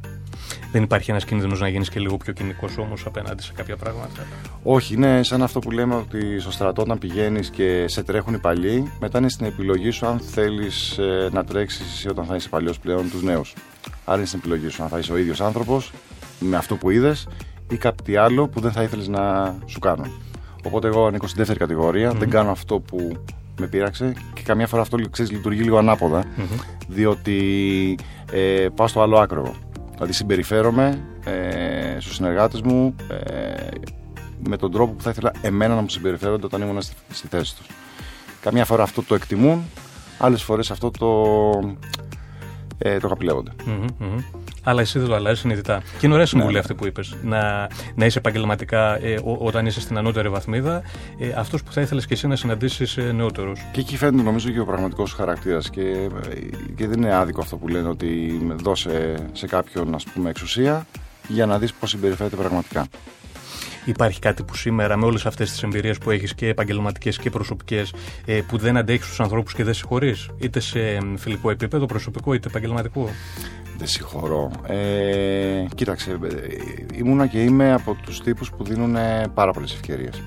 [0.72, 4.26] Δεν υπάρχει ένας κίνδυνος να γίνεις και λίγο πιο κοινικός όμως απέναντι σε κάποια πράγματα;
[4.62, 8.38] Όχι, είναι σαν αυτό που λέμε ότι στο στρατό όταν πηγαίνεις και σε τρέχουν οι
[8.38, 12.48] παλιοί, μετά είναι στην επιλογή σου αν θέλεις ε, να τρέξεις εσύ όταν θα είσαι
[12.48, 13.54] παλιός πλέον τους νέους.
[14.04, 15.92] Άρα είναι στην επιλογή σου αν θα είσαι ο ίδιος άνθρωπος
[16.40, 17.28] με αυτό που είδες
[17.70, 20.10] ή κάτι άλλο που δεν θα ήθελες να σου κάνουν.
[20.64, 21.74] Οπότε εγώ ανήκω στην δεύτερη
[22.18, 23.22] δεν κάνω αυτό που
[23.58, 26.60] με πείραξε και καμιά φορά αυτό ξέρεις, λειτουργεί λίγο ανάποδα, mm-hmm.
[26.88, 27.98] διότι
[28.32, 29.54] ε, πάω στο άλλο άκρο.
[29.94, 33.68] Δηλαδή συμπεριφέρομαι ε, στους συνεργάτες μου ε,
[34.48, 37.56] με τον τρόπο που θα ήθελα εμένα να μου συμπεριφέρονται όταν ήμουν στη, στη θέση
[37.56, 37.66] τους.
[38.40, 39.64] Καμιά φορά αυτό το εκτιμούν,
[40.18, 41.08] άλλες φορές αυτό το,
[42.78, 43.52] ε, το καπηλεύονται.
[43.66, 44.22] Mm-hmm,
[44.68, 45.82] αλλά εσύ δεν το αλλάζεις συνειδητά.
[45.98, 46.58] Και είναι ωραία συμβουλή ναι.
[46.58, 47.16] αυτή που είπες.
[47.22, 50.82] Να, να είσαι επαγγελματικά ε, όταν είσαι στην ανώτερη βαθμίδα,
[51.18, 53.60] ε, αυτός που θα ήθελες και εσύ να συναντήσεις ε, νεότερους.
[53.72, 55.70] Και εκεί φαίνεται νομίζω και ο πραγματικός χαρακτήρας.
[55.70, 56.08] Και,
[56.76, 60.86] και δεν είναι άδικο αυτό που λένε ότι δώσε σε κάποιον ας πούμε, εξουσία
[61.28, 62.86] για να δεις πώς συμπεριφέρεται πραγματικά.
[63.88, 67.92] Υπάρχει κάτι που σήμερα με όλες αυτές τις εμπειρίες που έχεις και επαγγελματικές και προσωπικές
[68.24, 70.78] ε, που δεν αντέχεις τους ανθρώπους και δεν συγχωρεί, είτε σε
[71.16, 73.10] φιλικό επίπεδο, προσωπικό είτε επαγγελματικό;
[73.78, 74.50] Δεν συγχωρώ.
[74.66, 78.96] Ε, κοίταξε, ε, ήμουνα και είμαι από τους τύπους που δίνουν
[79.34, 80.22] πάρα πολλές ευκαιρίες.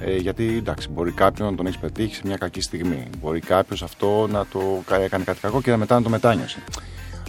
[0.00, 3.06] Ε, γιατί εντάξει, μπορεί κάποιον να τον έχεις πετύχει σε μια κακή στιγμή.
[3.20, 6.58] Μπορεί κάποιος αυτό να το έκανε κάτι κακό και μετά να το μετάνιωσε.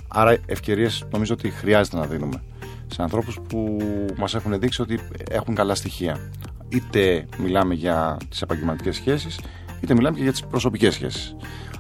[0.08, 2.44] Άρα ευκαιρίες νομίζω ότι χρειάζεται να δίνουμε
[2.88, 3.78] σε ανθρώπους που
[4.18, 5.00] μας έχουν δείξει ότι
[5.30, 6.32] έχουν καλά στοιχεία.
[6.70, 9.40] Είτε μιλάμε για τις επαγγελματικές σχέσεις,
[9.82, 11.36] είτε μιλάμε και για τις προσωπικές σχέσεις.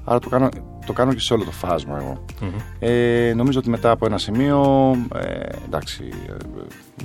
[0.09, 0.49] Άρα το κάνω,
[0.85, 2.25] το κάνω και σε όλο το φάσμα εγώ.
[2.79, 6.33] Ε, νομίζω ότι μετά από ένα σημείο, ε, εντάξει, ε,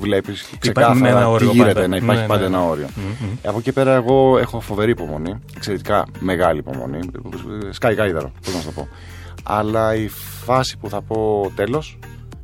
[0.01, 2.47] βλέπεις ξεκάθαρα τι γίνεται, να υπάρχει ναι, πάντα ναι.
[2.47, 2.87] ένα όριο.
[3.45, 6.99] Από εκεί πέρα εγώ έχω φοβερή υπομονή, εξαιρετικά μεγάλη υπομονή,
[7.71, 8.89] σκάει γάιδαρο, πώς να το πω.
[9.43, 10.09] Αλλά η
[10.45, 11.99] φάση που θα πω τέλος,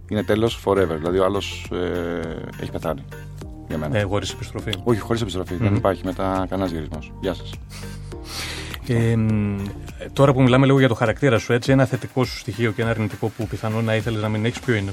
[0.08, 0.96] είναι τέλος forever.
[0.98, 3.04] Δηλαδή ο άλλος ε, έχει πεθάνει.
[3.68, 3.98] Για μένα.
[3.98, 4.72] Ε, χωρίς επιστροφή.
[4.84, 5.54] Όχι, χωρίς επιστροφή.
[5.54, 5.62] Mm-hmm.
[5.62, 7.12] Δεν υπάρχει μετά κανένας γυρισμός.
[7.20, 7.50] Γεια σας.
[8.86, 9.16] Ε,
[10.12, 12.90] τώρα που μιλάμε λίγο για το χαρακτήρα σου, έτσι, ένα θετικό σου στοιχείο και ένα
[12.90, 14.92] αρνητικό που πιθανόν να ήθελες να μην έχεις, ποιο είναι;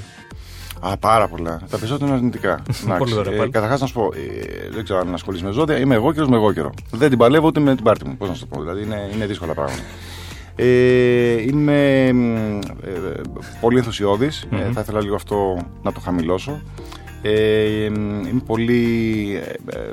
[0.80, 1.60] Α, πάρα πολλά.
[1.70, 2.62] Τα περισσότερα είναι αρνητικά.
[2.98, 3.42] Πολύ ωραία.
[3.42, 5.78] Ε, Καταρχάς, να σου πω, ε, δεν ξέρω αν ασχολείς με ζώδια.
[5.78, 6.70] Είμαι εγώ καιρο με εγώ καιρο.
[6.90, 8.16] Δεν την παλεύω ούτε με την πάρτη μου.
[8.16, 8.60] Πώς να σου το πω.
[8.60, 9.82] Δηλαδή είναι, είναι δύσκολα πράγματα.
[10.58, 13.20] Ε, είμαι ε,
[13.60, 16.62] πολύ ενθουσιώδης, ε, θα ήθελα λίγο αυτό να το χαμηλώσω.
[17.28, 19.90] Ε, είμαι πολύ ε,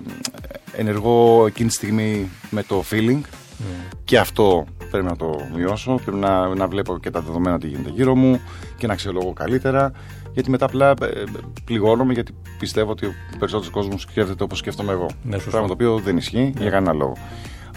[0.78, 3.22] ενεργό εκείνη τη στιγμή με το feeling
[4.04, 7.90] και αυτό πρέπει να το μειώσω, πρέπει να, να βλέπω και τα δεδομένα τι γίνεται
[7.90, 8.40] γύρω μου
[8.78, 9.92] και να αξιολογώ καλύτερα
[10.34, 10.94] γιατί μετά απλά
[11.66, 15.06] πληγώνομαι γιατί πιστεύω ότι ο περισσότερος κόσμος σκέφτεται όπως σκέφτομαι εγώ.
[15.24, 17.18] Ναι, Πράγμα το οποίο δεν ισχύει για κανένα λόγο.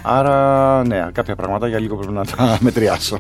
[0.02, 3.18] Άρα, ναι, κάποια πράγματα για λίγο πρέπει να τα μετριάσω.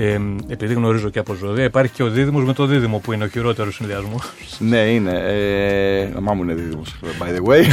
[0.00, 3.24] Ε, επειδή γνωρίζω και από ζωδία, υπάρχει και ο δίδυμος με το δίδυμο που είναι
[3.24, 4.32] ο χειρότερος συνδυασμός.
[4.58, 5.12] ναι, είναι.
[5.12, 7.64] Ε, μαμά μου είναι δίδυμος, by the way.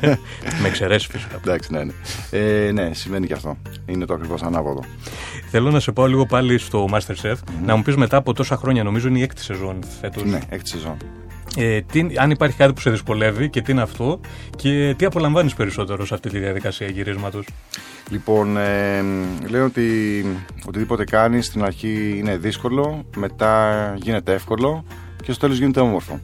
[0.62, 1.36] με εξαιρέσει φυσικά.
[1.44, 1.92] Εντάξει, ναι, ναι.
[2.30, 3.56] Ε, ναι, σημαίνει και αυτό.
[3.86, 4.84] Είναι το ακριβώς ανάποδο.
[5.50, 8.56] Θέλω να σε πάω λίγο πάλι στο Masterchef, mm να μου πεις μετά από τόσα
[8.56, 10.24] χρόνια, νομίζω είναι η έκτη σεζόν φέτος.
[10.24, 10.96] Ναι, έκτη σεζόν.
[11.58, 14.20] Ε, τι, αν υπάρχει κάτι που σε δυσκολεύει και τι είναι αυτό
[14.56, 17.48] και τι απολαμβάνεις περισσότερο σε αυτή τη διαδικασία γυρίσματος;
[18.10, 19.02] Λοιπόν, ε,
[19.48, 20.24] λέω ότι
[20.66, 24.84] οτιδήποτε κάνεις στην αρχή είναι δύσκολο, μετά γίνεται εύκολο
[25.22, 26.20] και στο τέλος γίνεται όμορφο.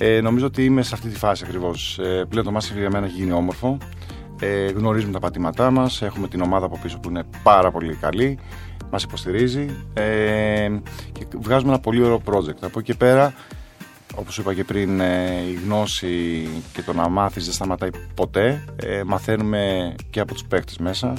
[0.00, 1.98] Ε, νομίζω ότι είμαι σε αυτή τη φάση ακριβώς.
[1.98, 3.78] Ε, πλέον το Masterchef για μένα έχει γίνει όμορφο.
[4.40, 8.38] Ε, γνωρίζουμε τα πατήματά μας, έχουμε την ομάδα από πίσω που είναι πάρα πολύ καλή,
[8.90, 10.68] μας υποστηρίζει ε,
[11.12, 12.58] και βγάζουμε ένα πολύ ωραίο project.
[12.60, 13.34] Από εκεί πέρα
[14.18, 18.64] όπως είπα και πριν, ε, η γνώση και το να μάθεις δεν σταματάει ποτέ.
[18.76, 21.12] Ε, μαθαίνουμε και από τους παίκτες μέσα,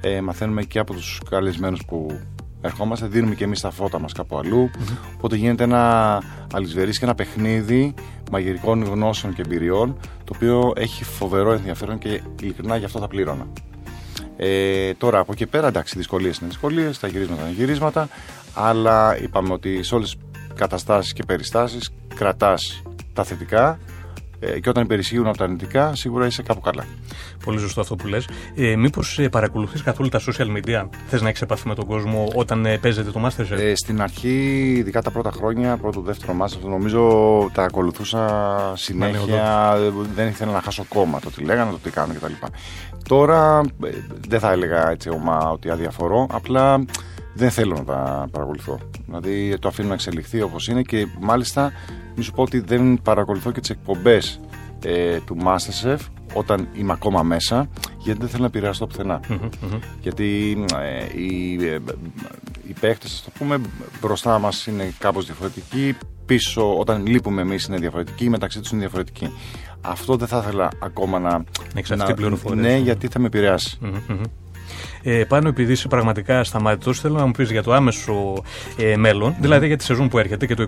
[0.00, 2.20] ε, μαθαίνουμε και από τους καλεσμένους που
[2.60, 4.40] ερχόμαστε, δίνουμε και εμείς τα φώτα μας κάπου
[5.16, 6.22] Οπότε γίνεται ένα
[6.52, 7.94] αλυσβερής και ένα παιχνίδι
[8.30, 13.46] μαγειρικών γνώσεων και εμπειριών, το οποίο έχει φοβερό ενδιαφέρον και ειλικρινά γι' αυτό θα πλήρωνα.
[14.36, 18.08] Ε, τώρα από εκεί πέρα, εντάξει, δυσκολίες είναι δυσκολίες, τα γυρίσματα είναι γυρίσματα,
[18.54, 20.25] αλλά είπαμε ότι σε όλες τις
[20.56, 22.82] καταστάσεις και περιστάσεις κρατάς
[23.12, 23.78] τα θετικά
[24.40, 26.84] ε, και όταν υπερισχύουν από τα αρνητικά, σίγουρα είσαι κάπου καλά.
[27.44, 28.28] Πολύ σωστό αυτό που λες.
[28.54, 32.28] Ε, Μήπως ε, παρακολουθείς καθόλου τα social media, θες να έχεις επαφή με τον κόσμο
[32.34, 36.68] όταν ε, παίζεται το Masterchef; Ε, στην αρχή, ειδικά τα πρώτα χρόνια, πρώτο, δεύτερο Masterchef,
[36.68, 37.10] νομίζω
[37.52, 39.74] τα ακολουθούσα συνέχεια.
[40.14, 42.32] Δεν ήθελα να χάσω κόμμα το τι λέγανε, το τι κάνουν κτλ.
[43.08, 43.88] Τώρα ε,
[44.28, 46.84] δεν θα έλεγα έτσι ομά ότι αδιαφορώ, απλά
[47.36, 48.78] δεν θέλω να τα παρακολουθώ.
[49.06, 51.72] Δηλαδή το αφήνω να εξελιχθεί όπως είναι και μάλιστα
[52.16, 54.40] μη σου πω ότι δεν παρακολουθώ και τις εκπομπές
[54.84, 55.98] ε, του Masterchef
[56.34, 57.68] όταν είμαι ακόμα μέσα,
[57.98, 58.86] γιατί δεν θέλω να επηρεαστώ
[60.00, 61.78] Γιατί ε, οι, ε,
[62.68, 63.60] οι παίχτε, ας το πούμε,
[64.00, 65.96] μπροστά μας είναι κάπως διαφορετικοί.
[66.26, 68.28] Πίσω, όταν λείπουμε εμείς, είναι διαφορετικοί.
[68.28, 69.30] Μεταξύ τους είναι διαφορετικοί.
[69.80, 71.44] Αυτό δεν θα ήθελα ακόμα να.
[71.96, 72.62] Να την πληροφορία.
[72.62, 73.78] Ναι, γιατί θα με επηρεάσει.
[75.02, 78.42] Ε, πάνω επειδή είσαι πραγματικά σταμάτητο, θέλω να μου πεις για το άμεσο
[78.76, 80.66] ε, μέλλον, δηλαδή για τη σεζόν που έρχεται και το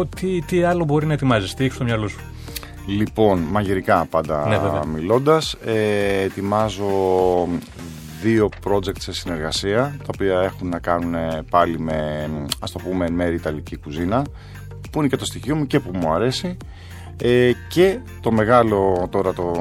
[0.00, 2.20] 2022, τι, τι άλλο μπορεί να ετοιμάζεις, τι έχεις στο μυαλό σου;
[2.86, 4.58] Λοιπόν, μαγειρικά πάντα ναι,
[4.92, 6.86] μιλώντας, ε, ετοιμάζω
[8.22, 11.14] δύο project σε συνεργασία, τα οποία έχουν να κάνουν
[11.50, 12.28] πάλι με,
[12.60, 14.24] ας το πούμε, μέρη Ιταλική κουζίνα,
[14.90, 16.56] που είναι και το στοιχείο μου και που μου αρέσει.
[17.22, 19.52] Ε, και το μεγάλο τώρα το,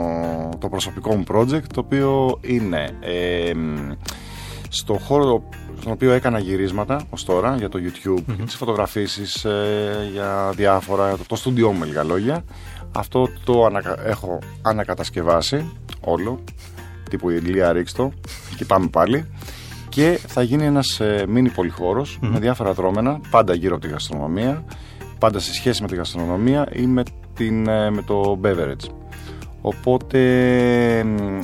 [0.59, 3.51] το προσωπικό μου project το οποίο είναι ε,
[4.69, 5.43] στο χώρο
[5.79, 8.45] στον οποίο έκανα γυρίσματα ως τώρα για το YouTube, mm-hmm.
[8.45, 12.43] τις φωτογραφίσεις ε, για διάφορα, το, το στούντιό μου με λίγα λόγια.
[12.91, 16.39] Αυτό το ανακα, έχω ανακατασκευάσει όλο
[17.09, 18.11] τύπου η Ηλία Ρίξτο
[18.57, 19.25] και πάμε πάλι.
[19.89, 24.63] Και θα γίνει ένας ε, μίνι πολυχώρος με διάφορα δρόμενα πάντα γύρω από τη γαστρονομία
[25.19, 27.03] πάντα σε σχέση με τη γαστρονομία ή με
[27.37, 28.89] την, ε, με το beverage.
[29.61, 30.19] Οπότε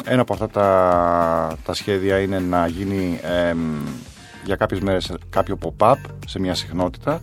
[0.05, 3.19] ένα από αυτά τα, τα σχέδια είναι να γίνει
[4.45, 7.21] για κάποιες μέρες κάποιο pop-up σε μια συχνότητα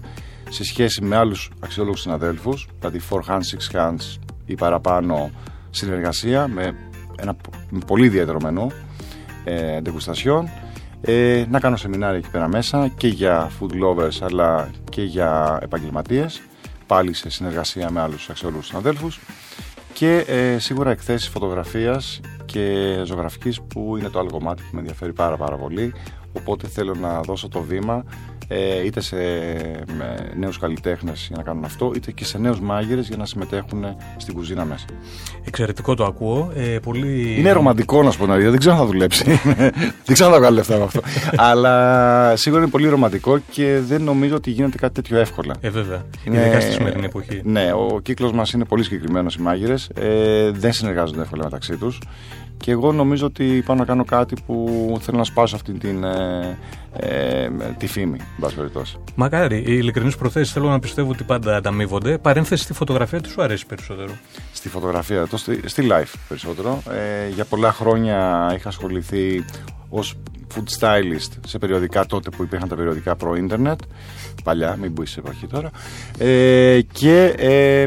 [0.48, 5.30] σε σχέση με άλλους αξιόλογους συναδέλφους, δηλαδή 4 hands, 6 hands ή παραπάνω
[5.70, 6.74] συνεργασία με
[7.20, 7.36] ένα
[7.86, 8.70] πολύ ιδιαίτερο μενού
[9.44, 9.80] ε,
[11.00, 16.42] ε, να κάνω σεμινάρια εκεί πέρα μέσα και για food lovers αλλά και για επαγγελματίες
[16.90, 19.20] πάλι σε συνεργασία με άλλους αξιόλογους συναδέλφους
[19.92, 25.12] και ε, σίγουρα εκθέσεις φωτογραφίας και ζωγραφικής που είναι το άλλο κομμάτι που με ενδιαφέρει
[25.12, 25.94] πάρα πάρα πολύ.
[26.32, 28.04] Οπότε θέλω να δώσω το βήμα
[28.52, 29.16] ε, είτε σε
[30.36, 33.84] νέους καλλιτέχνες για να κάνουν αυτό είτε και σε νέους μάγειρες για να συμμετέχουν
[34.16, 34.84] στην κουζίνα μέσα.
[35.44, 36.52] Εξαιρετικό το ακούω.
[36.54, 37.34] Ε, πολύ...
[37.38, 39.24] Είναι ρομαντικό να σου πω να δεν ξέρω αν θα δουλέψει.
[40.06, 41.00] δεν ξέρω αν θα βγάλει λεφτά από αυτό.
[41.36, 45.54] Αλλά σίγουρα είναι πολύ ρομαντικό και δεν νομίζω ότι γίνεται κάτι τέτοιο εύκολα.
[45.60, 46.04] Ε, βέβαια.
[46.24, 46.40] Είναι...
[46.40, 47.40] Ειδικά στη σημερινή εποχή.
[47.44, 49.90] Ναι, ο κύκλος μας είναι πολύ συγκεκριμένος οι μάγειρες.
[49.94, 51.98] Ε, δεν συνεργάζονται εύκολα μεταξύ τους.
[52.60, 54.66] Και εγώ νομίζω ότι πάω να κάνω κάτι που
[55.00, 56.58] θέλω να σπάσω αυτή την, ε,
[56.92, 58.98] ε, τη φήμη, εν περιπτώσει.
[59.14, 59.56] Μακάρι.
[59.56, 62.18] Οι ειλικρινείς προθέσεις θέλω να πιστεύω ότι πάντα ανταμείβονται.
[62.18, 64.12] Παρένθεση στη φωτογραφία, τι σου αρέσει περισσότερο;
[64.52, 66.82] Στη φωτογραφία, το, στη, στη life περισσότερο.
[66.90, 69.44] Ε, για πολλά χρόνια είχα ασχοληθεί
[69.88, 70.14] ως
[70.54, 73.80] food stylist σε περιοδικά τότε που υπήρχαν τα περιοδικά προ ίντερνετ
[74.44, 75.70] παλιά, μην μπει σε εποχή τώρα.
[76.18, 77.86] Ε, και, ε,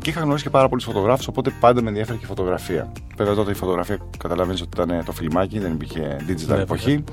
[0.00, 2.92] και είχα γνωρίσει και πάρα πολλούς φωτογράφους, οπότε πάντα με ενδιαφέρει και η φωτογραφία.
[3.16, 7.04] Βέβαια τότε η φωτογραφία καταλαβαίνεις ότι ήταν το φιλμάκι, δεν υπήρχε digital ναι, εποχή.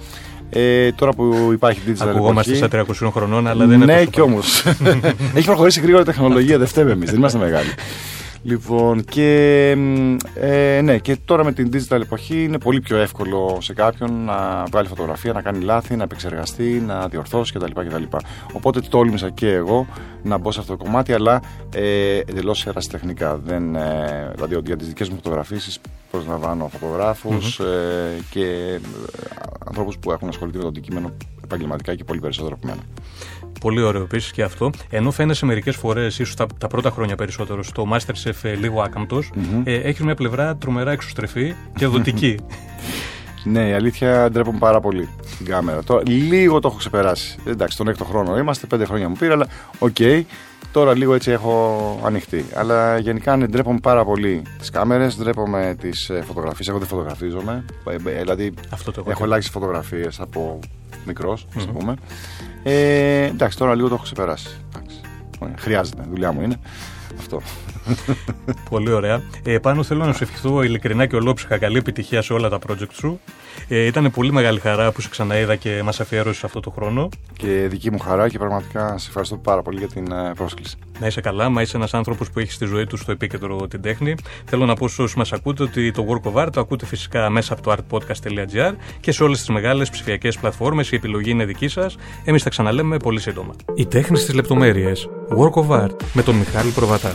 [0.49, 2.85] Ε, τώρα που υπάρχει digital Ακουγόμαστε εποχή.
[2.95, 3.93] στα 300 χρονών, αλλά δεν είναι.
[3.93, 4.63] Ναι, κι όμως.
[5.35, 7.69] Έχει προχωρήσει γρήγορα η τεχνολογία, δεν φταίμε εμείς, δεν είμαστε μεγάλοι.
[8.43, 9.69] Λοιπόν, και,
[10.35, 14.63] ε, ναι, και τώρα με την digital εποχή είναι πολύ πιο εύκολο σε κάποιον να
[14.71, 17.71] βγάλει φωτογραφία, να κάνει λάθη, να επεξεργαστεί, να διορθώσει κτλ.
[17.71, 18.03] κτλ.
[18.53, 19.87] Οπότε τόλμησα και εγώ
[20.23, 21.41] να μπω σε αυτό το κομμάτι, αλλά
[21.73, 23.37] ε, εντελώς ερασιτεχνικά.
[23.37, 25.79] Δεν, ε, δηλαδή για τις δικές μου φωτογραφίσεις
[26.11, 28.79] προσλαμβάνω φωτογράφους, ε, και ε,
[29.67, 31.11] ανθρώπους που έχουν ασχοληθεί με το αντικείμενο
[31.43, 32.81] επαγγελματικά και πολύ περισσότερο από μένα.
[33.62, 34.70] Πολύ ωραίο επίσης και αυτό.
[34.89, 39.32] Ενώ φαίνεσαι μερικές φορές, ίσως τα, τα, πρώτα χρόνια περισσότερο, στο Masterchef ε, λίγο άκαμπτος,
[39.36, 39.62] mm-hmm.
[39.64, 42.36] ε, έχεις μια πλευρά τρομερά εξωστρεφή και δοτική.
[43.43, 45.84] Ναι, η αλήθεια ντρέπομαι πάρα πολύ την κάμερα.
[45.84, 47.39] Τώρα, λίγο το έχω ξεπεράσει.
[47.45, 49.47] Εντάξει, τον έκτο χρόνο είμαστε, πέντε χρόνια μου πήρε, αλλά
[49.80, 49.95] OK.
[49.99, 50.22] Okay,
[50.72, 52.45] τώρα λίγο έτσι έχω ανοιχτεί.
[52.53, 56.68] Αλλά γενικά ναι, ντρέπομαι πάρα πολύ τις κάμερες, ντρέπομαι τις ε, φωτογραφίες.
[56.68, 57.66] Εγώ δεν φωτογραφίζομαι.
[57.89, 60.60] Ε, δηλαδή, Αυτό το έχω ελάχιστες φωτογραφίες από
[61.06, 61.74] μικρός, ας mm-hmm.
[61.74, 61.95] πούμε.
[62.64, 64.50] Ε, εντάξει, τώρα λίγο το έχω ξεπεράσει.
[64.76, 65.02] Εντάξει.
[65.58, 66.60] Χρειάζεται, δουλειά μου είναι.
[67.18, 67.41] Αυτό.
[68.69, 69.21] Πολύ ωραία.
[69.43, 72.91] Ε, πάνω θέλω να σου ευχηθώ ειλικρινά και ολόψυχα καλή επιτυχία σε όλα τα project
[72.91, 73.19] σου.
[73.67, 77.09] Ε, ήταν πολύ μεγάλη χαρά που σε ξαναείδα και μας αφιέρωσες αυτό το χρόνο.
[77.38, 80.77] Και δική μου χαρά και πραγματικά σε ευχαριστώ πάρα πολύ για την ε, πρόσκληση.
[80.99, 83.82] Να είσαι καλά, μα είσαι ένας άνθρωπος που έχει στη ζωή του στο επίκεντρο την
[83.82, 84.15] τέχνη.
[84.45, 87.30] Θέλω να πω στου όσους μας ακούτε ότι το Work of Art το ακούτε φυσικά
[87.30, 90.91] μέσα από το artpodcast.gr και σε όλες τις μεγάλες ψηφιακές πλατφόρμες.
[90.91, 91.97] Η επιλογή είναι δική σας.
[92.25, 93.53] Εμείς θα ξαναλέμε πολύ σύντομα.
[93.75, 94.91] Η τέχνη στι λεπτομέρειε.
[95.38, 97.13] Work of Art με τον Μιχάλη Προβατά.